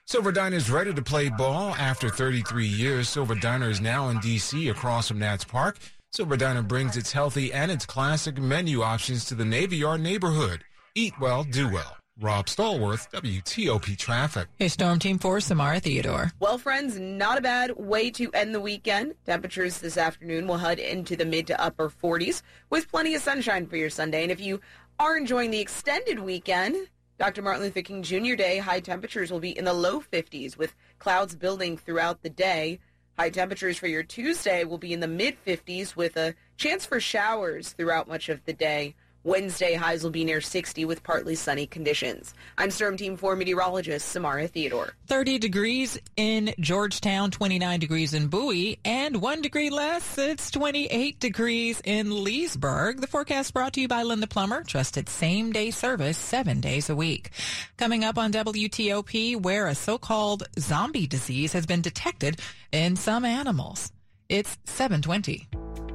Silver 0.08 0.32
Diner 0.32 0.58
is 0.58 0.70
ready 0.70 0.94
to 0.94 1.02
play 1.02 1.30
ball 1.30 1.74
after 1.80 2.10
33 2.10 2.68
years. 2.68 3.10
Silver 3.10 3.34
Diner 3.34 3.70
is 3.70 3.82
now 3.82 4.10
in 4.10 4.20
D.C. 4.20 4.70
across 4.70 5.08
from 5.08 5.18
Nats 5.18 5.44
Park. 5.44 5.80
Silver 6.12 6.38
Diner 6.38 6.62
brings 6.62 6.96
its 6.96 7.12
healthy 7.12 7.52
and 7.52 7.72
its 7.72 7.86
classic 7.86 8.38
menu 8.38 8.84
options 8.84 9.26
to 9.26 9.36
the 9.36 9.44
Navy 9.44 9.78
Yard 9.78 10.02
neighborhood. 10.02 10.64
Eat 10.94 11.14
well, 11.20 11.44
do 11.44 11.68
well. 11.70 11.98
Rob 12.22 12.46
Stallworth, 12.46 13.12
WTOP 13.12 13.98
Traffic. 13.98 14.48
Hey, 14.58 14.70
Storm 14.70 15.00
Team 15.00 15.20
4, 15.20 15.42
Samara 15.42 15.82
Theodore. 15.82 16.32
Well, 16.40 16.58
friends, 16.58 16.98
not 16.98 17.38
a 17.38 17.42
bad 17.42 17.76
way 17.76 18.10
to 18.12 18.32
end 18.32 18.56
the 18.56 18.62
weekend. 18.62 19.16
Temperatures 19.26 19.80
this 19.80 19.98
afternoon 19.98 20.48
will 20.48 20.58
head 20.58 20.80
into 20.80 21.18
the 21.18 21.26
mid 21.26 21.46
to 21.48 21.62
upper 21.62 21.90
40s 21.90 22.42
with 22.70 22.90
plenty 22.90 23.16
of 23.16 23.22
sunshine 23.22 23.68
for 23.68 23.76
your 23.76 23.90
Sunday. 23.90 24.24
And 24.24 24.32
if 24.32 24.40
you 24.40 24.62
are 24.98 25.18
enjoying 25.18 25.52
the 25.52 25.60
extended 25.60 26.20
weekend, 26.20 26.88
Dr. 27.20 27.42
Martin 27.42 27.64
Luther 27.64 27.82
King 27.82 28.02
Jr. 28.02 28.36
Day, 28.36 28.60
high 28.60 28.80
temperatures 28.80 29.30
will 29.30 29.42
be 29.42 29.58
in 29.58 29.66
the 29.66 29.74
low 29.74 30.00
50s 30.00 30.58
with 30.58 30.74
clouds 31.00 31.36
building 31.36 31.76
throughout 31.76 32.22
the 32.22 32.30
day. 32.30 32.80
High 33.20 33.30
temperatures 33.30 33.78
for 33.78 33.88
your 33.88 34.04
Tuesday 34.04 34.64
will 34.64 34.78
be 34.78 34.94
in 34.94 35.02
the 35.02 35.08
mid 35.08 35.36
50s 35.46 35.98
with 35.98 36.16
a 36.16 36.34
chance 36.56 36.86
for 36.86 37.02
showers 37.02 37.74
throughout 37.74 38.08
much 38.08 38.30
of 38.30 38.46
the 38.46 38.54
day. 38.54 38.96
Wednesday 39.26 39.74
highs 39.74 40.04
will 40.04 40.12
be 40.12 40.24
near 40.24 40.40
60 40.40 40.86
with 40.86 41.02
partly 41.02 41.34
sunny 41.34 41.66
conditions. 41.66 42.36
I'm 42.60 42.70
Storm 42.70 42.96
Team 42.96 43.18
4 43.18 43.36
meteorologist 43.36 44.08
Samara 44.08 44.48
Theodore. 44.48 44.94
30 45.08 45.40
degrees 45.40 45.98
in 46.16 46.54
Georgetown, 46.60 47.32
29 47.32 47.80
degrees 47.80 48.14
in 48.14 48.28
Bowie, 48.28 48.78
and 48.86 49.24
one 49.24 49.42
degree 49.42 49.72
less. 49.72 50.20
It's 50.20 50.52
28 50.52 51.20
degrees 51.20 51.82
in 51.84 52.24
Leesburg. 52.24 53.02
The 53.02 53.08
forecast 53.08 53.52
brought 53.52 53.74
to 53.74 53.82
you 53.82 53.88
by 53.88 54.04
Len 54.04 54.20
the 54.20 54.28
Plumber. 54.28 54.64
Trusted 54.64 55.10
same 55.10 55.52
day 55.52 55.72
service 55.72 56.20
seven 56.20 56.62
days 56.62 56.92
a 56.92 56.96
week. 56.96 57.32
Coming 57.78 58.04
up 58.04 58.20
on 58.20 58.32
WTOP, 58.32 59.42
where 59.42 59.66
a 59.66 59.74
so-called 59.74 60.44
zombie 60.60 61.08
disease 61.08 61.52
has 61.54 61.66
been 61.66 61.82
detected 61.82 62.40
in 62.72 62.96
some 62.96 63.26
animals. 63.26 63.92
It's 64.30 64.56
720. 64.66 65.48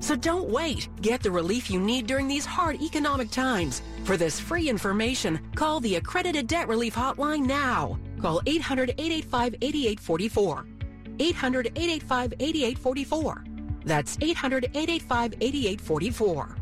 So 0.00 0.16
don't 0.16 0.48
wait. 0.48 0.88
Get 1.00 1.22
the 1.22 1.30
relief 1.30 1.70
you 1.70 1.80
need 1.80 2.06
during 2.06 2.28
these 2.28 2.44
hard 2.44 2.82
economic 2.82 3.30
times. 3.30 3.80
For 4.04 4.16
this 4.16 4.38
free 4.38 4.68
information, 4.68 5.40
call 5.54 5.80
the 5.80 5.96
Accredited 5.96 6.46
Debt 6.46 6.68
Relief 6.68 6.94
Hotline 6.94 7.46
now. 7.46 7.98
Call 8.20 8.42
800-885-8844. 8.42 10.66
800-885-8844. 11.18 13.44
That's 13.84 14.16
800-885-8844. 14.18 16.56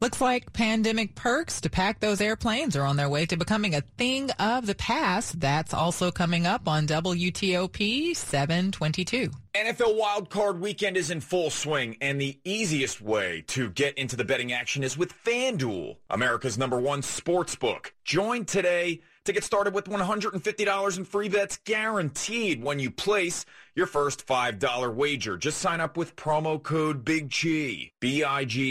Looks 0.00 0.22
like 0.22 0.54
pandemic 0.54 1.14
perks 1.14 1.60
to 1.60 1.68
pack 1.68 2.00
those 2.00 2.22
airplanes 2.22 2.74
are 2.74 2.86
on 2.86 2.96
their 2.96 3.10
way 3.10 3.26
to 3.26 3.36
becoming 3.36 3.74
a 3.74 3.82
thing 3.82 4.30
of 4.38 4.64
the 4.64 4.74
past. 4.74 5.38
That's 5.38 5.74
also 5.74 6.10
coming 6.10 6.46
up 6.46 6.66
on 6.66 6.86
WTOP 6.86 8.16
722. 8.16 9.30
NFL 9.54 10.00
wildcard 10.00 10.58
weekend 10.60 10.96
is 10.96 11.10
in 11.10 11.20
full 11.20 11.50
swing, 11.50 11.98
and 12.00 12.18
the 12.18 12.38
easiest 12.44 13.02
way 13.02 13.44
to 13.48 13.68
get 13.68 13.98
into 13.98 14.16
the 14.16 14.24
betting 14.24 14.54
action 14.54 14.82
is 14.82 14.96
with 14.96 15.12
FanDuel, 15.22 15.96
America's 16.08 16.56
number 16.56 16.80
one 16.80 17.02
sports 17.02 17.54
book. 17.54 17.92
Join 18.02 18.46
today 18.46 19.02
to 19.30 19.34
get 19.34 19.44
started 19.44 19.72
with 19.74 19.84
$150 19.84 20.98
in 20.98 21.04
free 21.04 21.28
bets 21.28 21.60
guaranteed 21.64 22.64
when 22.64 22.80
you 22.80 22.90
place 22.90 23.46
your 23.76 23.86
first 23.86 24.26
$5 24.26 24.94
wager. 24.94 25.36
Just 25.36 25.58
sign 25.58 25.80
up 25.80 25.96
with 25.96 26.16
promo 26.16 26.60
code 26.60 27.04
Big 27.04 27.28
G, 27.28 27.92
B-I-G-C-H-E-E. 28.00 28.66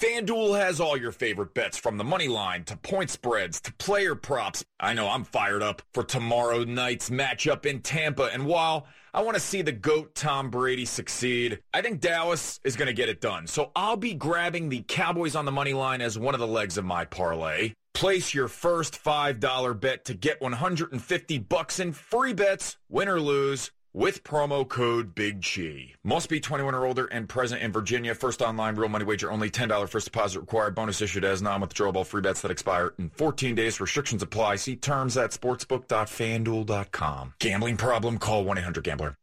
FanDuel 0.00 0.58
has 0.58 0.80
all 0.80 0.96
your 0.96 1.12
favorite 1.12 1.52
bets 1.52 1.76
from 1.76 1.98
the 1.98 2.04
money 2.04 2.28
line 2.28 2.64
to 2.64 2.76
point 2.78 3.10
spreads 3.10 3.60
to 3.60 3.72
player 3.74 4.14
props. 4.14 4.64
I 4.80 4.94
know 4.94 5.10
I'm 5.10 5.24
fired 5.24 5.62
up 5.62 5.82
for 5.92 6.02
tomorrow 6.02 6.64
night's 6.64 7.10
matchup 7.10 7.66
in 7.66 7.82
Tampa, 7.82 8.30
and 8.32 8.46
while 8.46 8.86
I 9.12 9.22
want 9.22 9.34
to 9.34 9.40
see 9.40 9.62
the 9.62 9.72
GOAT 9.72 10.14
Tom 10.14 10.50
Brady 10.50 10.84
succeed. 10.84 11.60
I 11.72 11.80
think 11.80 12.00
Dallas 12.00 12.60
is 12.64 12.76
going 12.76 12.88
to 12.88 12.92
get 12.92 13.08
it 13.08 13.22
done. 13.22 13.46
So 13.46 13.72
I'll 13.74 13.96
be 13.96 14.12
grabbing 14.12 14.68
the 14.68 14.84
Cowboys 14.86 15.34
on 15.34 15.46
the 15.46 15.52
money 15.52 15.72
line 15.72 16.02
as 16.02 16.18
one 16.18 16.34
of 16.34 16.40
the 16.40 16.46
legs 16.46 16.76
of 16.76 16.84
my 16.84 17.06
parlay. 17.06 17.72
Place 17.96 18.34
your 18.34 18.48
first 18.48 19.02
$5 19.02 19.80
bet 19.80 20.04
to 20.04 20.12
get 20.12 20.42
150 20.42 21.38
bucks 21.38 21.80
in 21.80 21.92
free 21.92 22.34
bets, 22.34 22.76
win 22.90 23.08
or 23.08 23.18
lose, 23.18 23.70
with 23.94 24.22
promo 24.22 24.68
code 24.68 25.14
Big 25.14 25.40
G. 25.40 25.94
Must 26.04 26.28
be 26.28 26.38
21 26.38 26.74
or 26.74 26.84
older 26.84 27.06
and 27.06 27.26
present 27.26 27.62
in 27.62 27.72
Virginia. 27.72 28.14
First 28.14 28.42
online 28.42 28.76
real 28.76 28.90
money 28.90 29.06
wager 29.06 29.32
only 29.32 29.48
$10 29.48 29.88
first 29.88 30.04
deposit 30.04 30.40
required. 30.40 30.74
Bonus 30.74 31.00
issued 31.00 31.24
as 31.24 31.40
non-withdrawable 31.40 32.04
free 32.04 32.20
bets 32.20 32.42
that 32.42 32.50
expire 32.50 32.92
in 32.98 33.08
14 33.08 33.54
days. 33.54 33.80
Restrictions 33.80 34.22
apply. 34.22 34.56
See 34.56 34.76
terms 34.76 35.16
at 35.16 35.30
sportsbook.fanduel.com. 35.30 37.32
Gambling 37.38 37.78
problem? 37.78 38.18
Call 38.18 38.44
1-800-GAMBLER. 38.44 39.16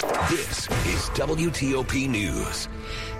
This 0.00 0.66
is 0.86 1.10
WTOP 1.10 2.08
News. 2.08 2.68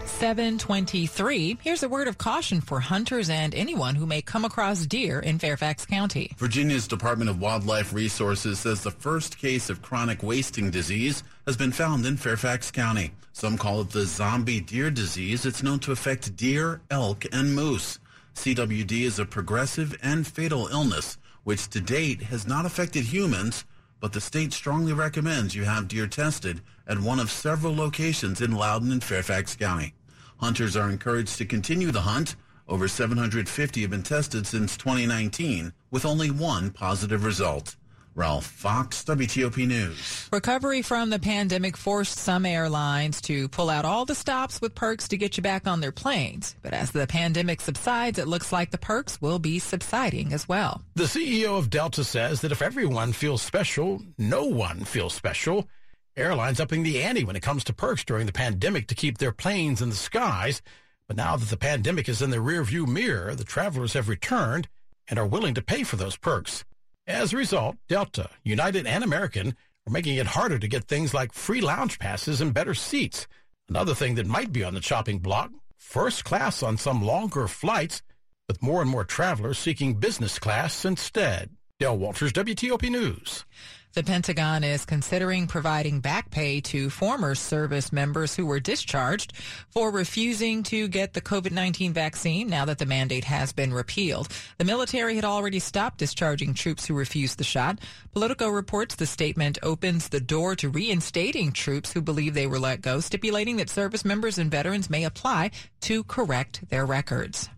723. 0.06 1.58
Here's 1.62 1.82
a 1.82 1.88
word 1.90 2.08
of 2.08 2.16
caution 2.16 2.62
for 2.62 2.80
hunters 2.80 3.28
and 3.28 3.54
anyone 3.54 3.94
who 3.94 4.06
may 4.06 4.22
come 4.22 4.46
across 4.46 4.86
deer 4.86 5.20
in 5.20 5.38
Fairfax 5.38 5.84
County. 5.84 6.32
Virginia's 6.38 6.88
Department 6.88 7.28
of 7.28 7.38
Wildlife 7.38 7.92
Resources 7.92 8.60
says 8.60 8.82
the 8.82 8.90
first 8.90 9.36
case 9.36 9.68
of 9.68 9.82
chronic 9.82 10.22
wasting 10.22 10.70
disease 10.70 11.22
has 11.46 11.56
been 11.56 11.72
found 11.72 12.06
in 12.06 12.16
Fairfax 12.16 12.70
County. 12.70 13.12
Some 13.34 13.58
call 13.58 13.82
it 13.82 13.90
the 13.90 14.06
zombie 14.06 14.60
deer 14.60 14.90
disease. 14.90 15.44
It's 15.44 15.62
known 15.62 15.80
to 15.80 15.92
affect 15.92 16.34
deer, 16.34 16.80
elk, 16.90 17.26
and 17.30 17.54
moose. 17.54 17.98
CWD 18.34 19.02
is 19.02 19.18
a 19.18 19.26
progressive 19.26 19.98
and 20.02 20.26
fatal 20.26 20.68
illness, 20.68 21.18
which 21.44 21.68
to 21.68 21.80
date 21.80 22.22
has 22.22 22.46
not 22.46 22.64
affected 22.64 23.04
humans, 23.04 23.66
but 24.00 24.12
the 24.12 24.20
state 24.20 24.52
strongly 24.52 24.92
recommends 24.92 25.54
you 25.54 25.64
have 25.64 25.86
deer 25.86 26.06
tested 26.06 26.62
at 26.86 26.98
one 26.98 27.20
of 27.20 27.30
several 27.30 27.74
locations 27.74 28.40
in 28.40 28.52
Loudoun 28.52 28.90
and 28.90 29.04
Fairfax 29.04 29.54
County. 29.54 29.94
Hunters 30.38 30.76
are 30.76 30.90
encouraged 30.90 31.36
to 31.36 31.44
continue 31.44 31.90
the 31.90 32.00
hunt. 32.00 32.34
Over 32.66 32.88
750 32.88 33.82
have 33.82 33.90
been 33.90 34.02
tested 34.02 34.46
since 34.46 34.76
2019, 34.76 35.72
with 35.90 36.06
only 36.06 36.30
one 36.30 36.70
positive 36.70 37.24
result. 37.24 37.76
Ralph 38.16 38.44
Fox, 38.46 39.04
WTOP 39.04 39.66
News. 39.68 40.28
Recovery 40.32 40.82
from 40.82 41.10
the 41.10 41.18
pandemic 41.20 41.76
forced 41.76 42.18
some 42.18 42.44
airlines 42.44 43.20
to 43.22 43.48
pull 43.48 43.70
out 43.70 43.84
all 43.84 44.04
the 44.04 44.16
stops 44.16 44.60
with 44.60 44.74
perks 44.74 45.06
to 45.08 45.16
get 45.16 45.36
you 45.36 45.42
back 45.42 45.68
on 45.68 45.80
their 45.80 45.92
planes. 45.92 46.56
But 46.60 46.74
as 46.74 46.90
the 46.90 47.06
pandemic 47.06 47.60
subsides, 47.60 48.18
it 48.18 48.26
looks 48.26 48.52
like 48.52 48.72
the 48.72 48.78
perks 48.78 49.22
will 49.22 49.38
be 49.38 49.60
subsiding 49.60 50.32
as 50.32 50.48
well. 50.48 50.82
The 50.96 51.04
CEO 51.04 51.56
of 51.56 51.70
Delta 51.70 52.02
says 52.02 52.40
that 52.40 52.52
if 52.52 52.62
everyone 52.62 53.12
feels 53.12 53.42
special, 53.42 54.02
no 54.18 54.44
one 54.44 54.84
feels 54.84 55.14
special. 55.14 55.68
Airlines 56.16 56.58
upping 56.58 56.82
the 56.82 57.02
ante 57.02 57.22
when 57.24 57.36
it 57.36 57.42
comes 57.42 57.62
to 57.64 57.72
perks 57.72 58.04
during 58.04 58.26
the 58.26 58.32
pandemic 58.32 58.88
to 58.88 58.96
keep 58.96 59.18
their 59.18 59.32
planes 59.32 59.80
in 59.80 59.88
the 59.88 59.94
skies. 59.94 60.62
But 61.06 61.16
now 61.16 61.36
that 61.36 61.48
the 61.48 61.56
pandemic 61.56 62.08
is 62.08 62.20
in 62.22 62.30
the 62.30 62.38
rearview 62.38 62.88
mirror, 62.88 63.36
the 63.36 63.44
travelers 63.44 63.92
have 63.92 64.08
returned 64.08 64.68
and 65.08 65.18
are 65.18 65.26
willing 65.26 65.54
to 65.54 65.62
pay 65.62 65.84
for 65.84 65.96
those 65.96 66.16
perks. 66.16 66.64
As 67.10 67.32
a 67.32 67.36
result, 67.36 67.76
Delta, 67.88 68.30
United, 68.44 68.86
and 68.86 69.02
American 69.02 69.48
are 69.48 69.92
making 69.92 70.16
it 70.16 70.28
harder 70.28 70.60
to 70.60 70.68
get 70.68 70.84
things 70.84 71.12
like 71.12 71.32
free 71.32 71.60
lounge 71.60 71.98
passes 71.98 72.40
and 72.40 72.54
better 72.54 72.72
seats. 72.72 73.26
Another 73.68 73.96
thing 73.96 74.14
that 74.14 74.26
might 74.26 74.52
be 74.52 74.62
on 74.62 74.74
the 74.74 74.80
chopping 74.80 75.18
block, 75.18 75.50
first 75.76 76.24
class 76.24 76.62
on 76.62 76.76
some 76.76 77.02
longer 77.02 77.48
flights, 77.48 78.00
with 78.46 78.62
more 78.62 78.80
and 78.80 78.88
more 78.88 79.02
travelers 79.04 79.58
seeking 79.58 79.94
business 79.94 80.38
class 80.38 80.84
instead. 80.84 81.50
Dale 81.80 81.98
Walters, 81.98 82.32
WTOP 82.32 82.88
News. 82.88 83.44
The 83.92 84.04
Pentagon 84.04 84.62
is 84.62 84.84
considering 84.84 85.48
providing 85.48 85.98
back 85.98 86.30
pay 86.30 86.60
to 86.60 86.90
former 86.90 87.34
service 87.34 87.92
members 87.92 88.36
who 88.36 88.46
were 88.46 88.60
discharged 88.60 89.32
for 89.68 89.90
refusing 89.90 90.62
to 90.64 90.86
get 90.86 91.12
the 91.12 91.20
COVID-19 91.20 91.90
vaccine 91.90 92.48
now 92.48 92.64
that 92.66 92.78
the 92.78 92.86
mandate 92.86 93.24
has 93.24 93.52
been 93.52 93.74
repealed. 93.74 94.28
The 94.58 94.64
military 94.64 95.16
had 95.16 95.24
already 95.24 95.58
stopped 95.58 95.98
discharging 95.98 96.54
troops 96.54 96.86
who 96.86 96.94
refused 96.94 97.38
the 97.38 97.44
shot. 97.44 97.80
Politico 98.12 98.48
reports 98.48 98.94
the 98.94 99.06
statement 99.06 99.58
opens 99.60 100.08
the 100.08 100.20
door 100.20 100.54
to 100.54 100.68
reinstating 100.68 101.50
troops 101.50 101.92
who 101.92 102.00
believe 102.00 102.34
they 102.34 102.46
were 102.46 102.60
let 102.60 102.82
go, 102.82 103.00
stipulating 103.00 103.56
that 103.56 103.68
service 103.68 104.04
members 104.04 104.38
and 104.38 104.52
veterans 104.52 104.88
may 104.88 105.02
apply 105.02 105.50
to 105.80 106.04
correct 106.04 106.68
their 106.70 106.86
records. 106.86 107.48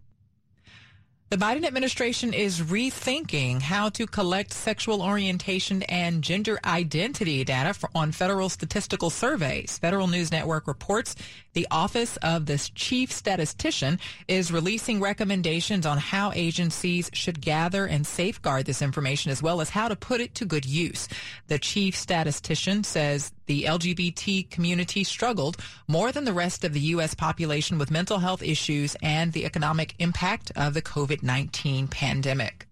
The 1.32 1.38
Biden 1.38 1.64
administration 1.64 2.34
is 2.34 2.60
rethinking 2.60 3.62
how 3.62 3.88
to 3.88 4.06
collect 4.06 4.52
sexual 4.52 5.00
orientation 5.00 5.82
and 5.84 6.20
gender 6.20 6.60
identity 6.62 7.42
data 7.42 7.72
for, 7.72 7.88
on 7.94 8.12
federal 8.12 8.50
statistical 8.50 9.08
surveys. 9.08 9.78
Federal 9.78 10.08
News 10.08 10.30
Network 10.30 10.66
reports 10.66 11.16
the 11.54 11.66
Office 11.70 12.18
of 12.18 12.44
the 12.44 12.58
Chief 12.74 13.10
Statistician 13.10 13.98
is 14.28 14.52
releasing 14.52 15.00
recommendations 15.00 15.86
on 15.86 15.96
how 15.96 16.32
agencies 16.34 17.08
should 17.14 17.40
gather 17.40 17.86
and 17.86 18.06
safeguard 18.06 18.66
this 18.66 18.82
information 18.82 19.30
as 19.32 19.42
well 19.42 19.62
as 19.62 19.70
how 19.70 19.88
to 19.88 19.96
put 19.96 20.20
it 20.20 20.34
to 20.34 20.44
good 20.44 20.66
use. 20.66 21.08
The 21.46 21.58
Chief 21.58 21.96
Statistician 21.96 22.84
says 22.84 23.32
the 23.46 23.64
LGBT 23.64 24.50
community 24.50 25.04
struggled 25.04 25.56
more 25.88 26.12
than 26.12 26.24
the 26.24 26.32
rest 26.32 26.64
of 26.64 26.72
the 26.72 26.80
U.S. 26.80 27.14
population 27.14 27.78
with 27.78 27.90
mental 27.90 28.18
health 28.18 28.42
issues 28.42 28.96
and 29.02 29.32
the 29.32 29.44
economic 29.44 29.94
impact 29.98 30.52
of 30.56 30.74
the 30.74 30.82
COVID-19 30.82 31.90
pandemic. 31.90 32.66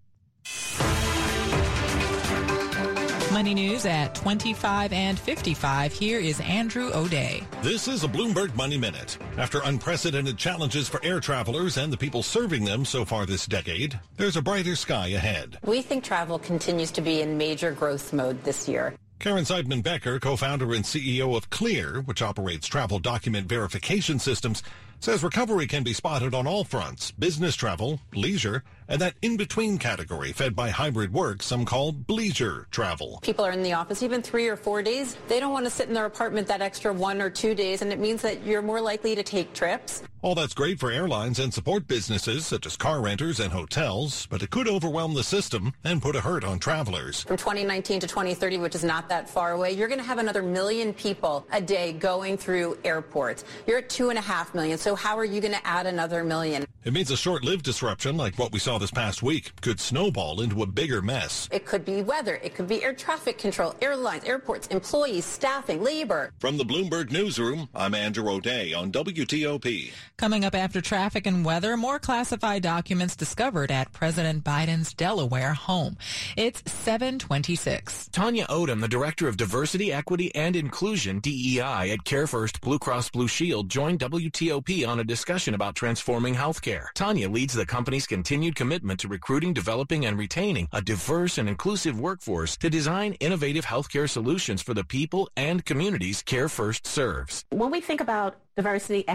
Money 3.31 3.53
News 3.53 3.85
at 3.85 4.13
25 4.13 4.91
and 4.91 5.17
55. 5.17 5.93
Here 5.93 6.19
is 6.19 6.41
Andrew 6.41 6.91
O'Day. 6.93 7.41
This 7.61 7.87
is 7.87 8.03
a 8.03 8.07
Bloomberg 8.07 8.53
Money 8.55 8.77
Minute. 8.77 9.17
After 9.37 9.61
unprecedented 9.63 10.37
challenges 10.37 10.89
for 10.89 11.03
air 11.03 11.21
travelers 11.21 11.77
and 11.77 11.93
the 11.93 11.97
people 11.97 12.23
serving 12.23 12.65
them 12.65 12.83
so 12.83 13.05
far 13.05 13.25
this 13.25 13.47
decade, 13.47 13.97
there's 14.17 14.35
a 14.35 14.41
brighter 14.41 14.75
sky 14.75 15.07
ahead. 15.07 15.57
We 15.65 15.81
think 15.81 16.03
travel 16.03 16.39
continues 16.39 16.91
to 16.91 17.01
be 17.01 17.21
in 17.21 17.37
major 17.37 17.71
growth 17.71 18.11
mode 18.11 18.43
this 18.43 18.67
year. 18.67 18.93
Caryn 19.21 19.45
Seidman 19.45 19.83
Becker, 19.83 20.19
co-founder 20.19 20.73
and 20.73 20.83
CEO 20.83 21.37
of 21.37 21.51
Clear, 21.51 22.01
which 22.01 22.23
operates 22.23 22.65
travel 22.65 22.97
document 22.97 23.47
verification 23.47 24.17
systems, 24.17 24.63
says 25.01 25.23
recovery 25.23 25.65
can 25.65 25.81
be 25.81 25.93
spotted 25.93 26.35
on 26.35 26.45
all 26.45 26.63
fronts, 26.63 27.09
business 27.09 27.55
travel, 27.55 27.99
leisure, 28.13 28.63
and 28.87 29.01
that 29.01 29.15
in-between 29.21 29.79
category 29.79 30.31
fed 30.31 30.55
by 30.55 30.69
hybrid 30.69 31.11
work 31.11 31.41
some 31.41 31.65
call 31.65 31.91
bleisure 31.91 32.69
travel. 32.71 33.19
People 33.23 33.43
are 33.45 33.51
in 33.51 33.63
the 33.63 33.73
office 33.73 34.03
even 34.03 34.21
three 34.21 34.47
or 34.47 34.55
four 34.55 34.83
days. 34.83 35.17
They 35.27 35.39
don't 35.39 35.53
want 35.53 35.65
to 35.65 35.71
sit 35.71 35.87
in 35.87 35.93
their 35.93 36.05
apartment 36.05 36.47
that 36.47 36.61
extra 36.61 36.93
one 36.93 37.21
or 37.21 37.29
two 37.29 37.55
days, 37.55 37.81
and 37.81 37.91
it 37.91 37.99
means 37.99 38.21
that 38.21 38.45
you're 38.45 38.61
more 38.61 38.81
likely 38.81 39.15
to 39.15 39.23
take 39.23 39.53
trips. 39.53 40.03
All 40.23 40.35
that's 40.35 40.53
great 40.53 40.79
for 40.79 40.91
airlines 40.91 41.39
and 41.39 41.51
support 41.51 41.87
businesses 41.87 42.45
such 42.45 42.67
as 42.67 42.77
car 42.77 43.01
renters 43.01 43.39
and 43.39 43.51
hotels, 43.51 44.27
but 44.27 44.43
it 44.43 44.51
could 44.51 44.67
overwhelm 44.67 45.15
the 45.15 45.23
system 45.23 45.73
and 45.83 45.99
put 45.99 46.15
a 46.15 46.21
hurt 46.21 46.43
on 46.43 46.59
travelers. 46.59 47.23
From 47.23 47.37
2019 47.37 48.01
to 48.01 48.07
2030, 48.07 48.59
which 48.59 48.75
is 48.75 48.83
not 48.83 49.09
that 49.09 49.27
far 49.27 49.53
away, 49.53 49.71
you're 49.71 49.87
going 49.87 49.99
to 49.99 50.05
have 50.05 50.19
another 50.19 50.43
million 50.43 50.93
people 50.93 51.47
a 51.51 51.59
day 51.59 51.93
going 51.93 52.37
through 52.37 52.77
airports. 52.83 53.45
You're 53.65 53.79
at 53.79 53.89
two 53.89 54.09
and 54.09 54.19
a 54.19 54.21
half 54.21 54.53
million. 54.53 54.77
So 54.77 54.90
how 54.95 55.17
are 55.17 55.25
you 55.25 55.41
going 55.41 55.53
to 55.53 55.67
add 55.67 55.85
another 55.85 56.23
million? 56.23 56.65
It 56.83 56.93
means 56.93 57.11
a 57.11 57.17
short-lived 57.17 57.63
disruption 57.63 58.17
like 58.17 58.39
what 58.39 58.51
we 58.51 58.57
saw 58.57 58.79
this 58.79 58.89
past 58.89 59.21
week 59.21 59.51
could 59.61 59.79
snowball 59.79 60.41
into 60.41 60.63
a 60.63 60.65
bigger 60.65 60.99
mess. 60.99 61.47
It 61.51 61.63
could 61.63 61.85
be 61.85 62.01
weather. 62.01 62.39
It 62.41 62.55
could 62.55 62.67
be 62.67 62.83
air 62.83 62.93
traffic 62.93 63.37
control, 63.37 63.75
airlines, 63.83 64.23
airports, 64.23 64.65
employees, 64.69 65.23
staffing, 65.23 65.83
labor. 65.83 66.33
From 66.39 66.57
the 66.57 66.63
Bloomberg 66.63 67.11
Newsroom, 67.11 67.69
I'm 67.75 67.93
Andrew 67.93 68.27
O'Day 68.27 68.73
on 68.73 68.91
WTOP. 68.91 69.91
Coming 70.17 70.43
up 70.43 70.55
after 70.55 70.81
traffic 70.81 71.27
and 71.27 71.45
weather, 71.45 71.77
more 71.77 71.99
classified 71.99 72.63
documents 72.63 73.15
discovered 73.15 73.69
at 73.69 73.93
President 73.93 74.43
Biden's 74.43 74.91
Delaware 74.95 75.53
home. 75.53 75.97
It's 76.35 76.63
726. 76.71 78.07
Tanya 78.07 78.47
Odom, 78.47 78.81
the 78.81 78.87
Director 78.87 79.27
of 79.27 79.37
Diversity, 79.37 79.93
Equity, 79.93 80.33
and 80.33 80.55
Inclusion, 80.55 81.19
DEI, 81.19 81.91
at 81.91 82.05
CareFirst 82.05 82.59
Blue 82.61 82.79
Cross 82.79 83.11
Blue 83.11 83.27
Shield, 83.27 83.69
joined 83.69 83.99
WTOP 83.99 84.87
on 84.87 84.99
a 84.99 85.03
discussion 85.03 85.53
about 85.53 85.75
transforming 85.75 86.33
healthcare. 86.33 86.70
Tanya 86.95 87.29
leads 87.29 87.53
the 87.53 87.65
company's 87.65 88.07
continued 88.07 88.55
commitment 88.55 88.99
to 89.01 89.07
recruiting, 89.07 89.53
developing, 89.53 90.05
and 90.05 90.17
retaining 90.17 90.67
a 90.71 90.81
diverse 90.81 91.37
and 91.37 91.49
inclusive 91.49 91.99
workforce 91.99 92.57
to 92.57 92.69
design 92.69 93.13
innovative 93.19 93.65
healthcare 93.65 94.09
solutions 94.09 94.61
for 94.61 94.73
the 94.73 94.83
people 94.83 95.29
and 95.35 95.65
communities 95.65 96.23
CareFirst 96.23 96.85
serves. 96.85 97.43
When 97.49 97.71
we 97.71 97.81
think 97.81 98.01
about 98.01 98.37
diversity, 98.55 99.07
equity, 99.07 99.11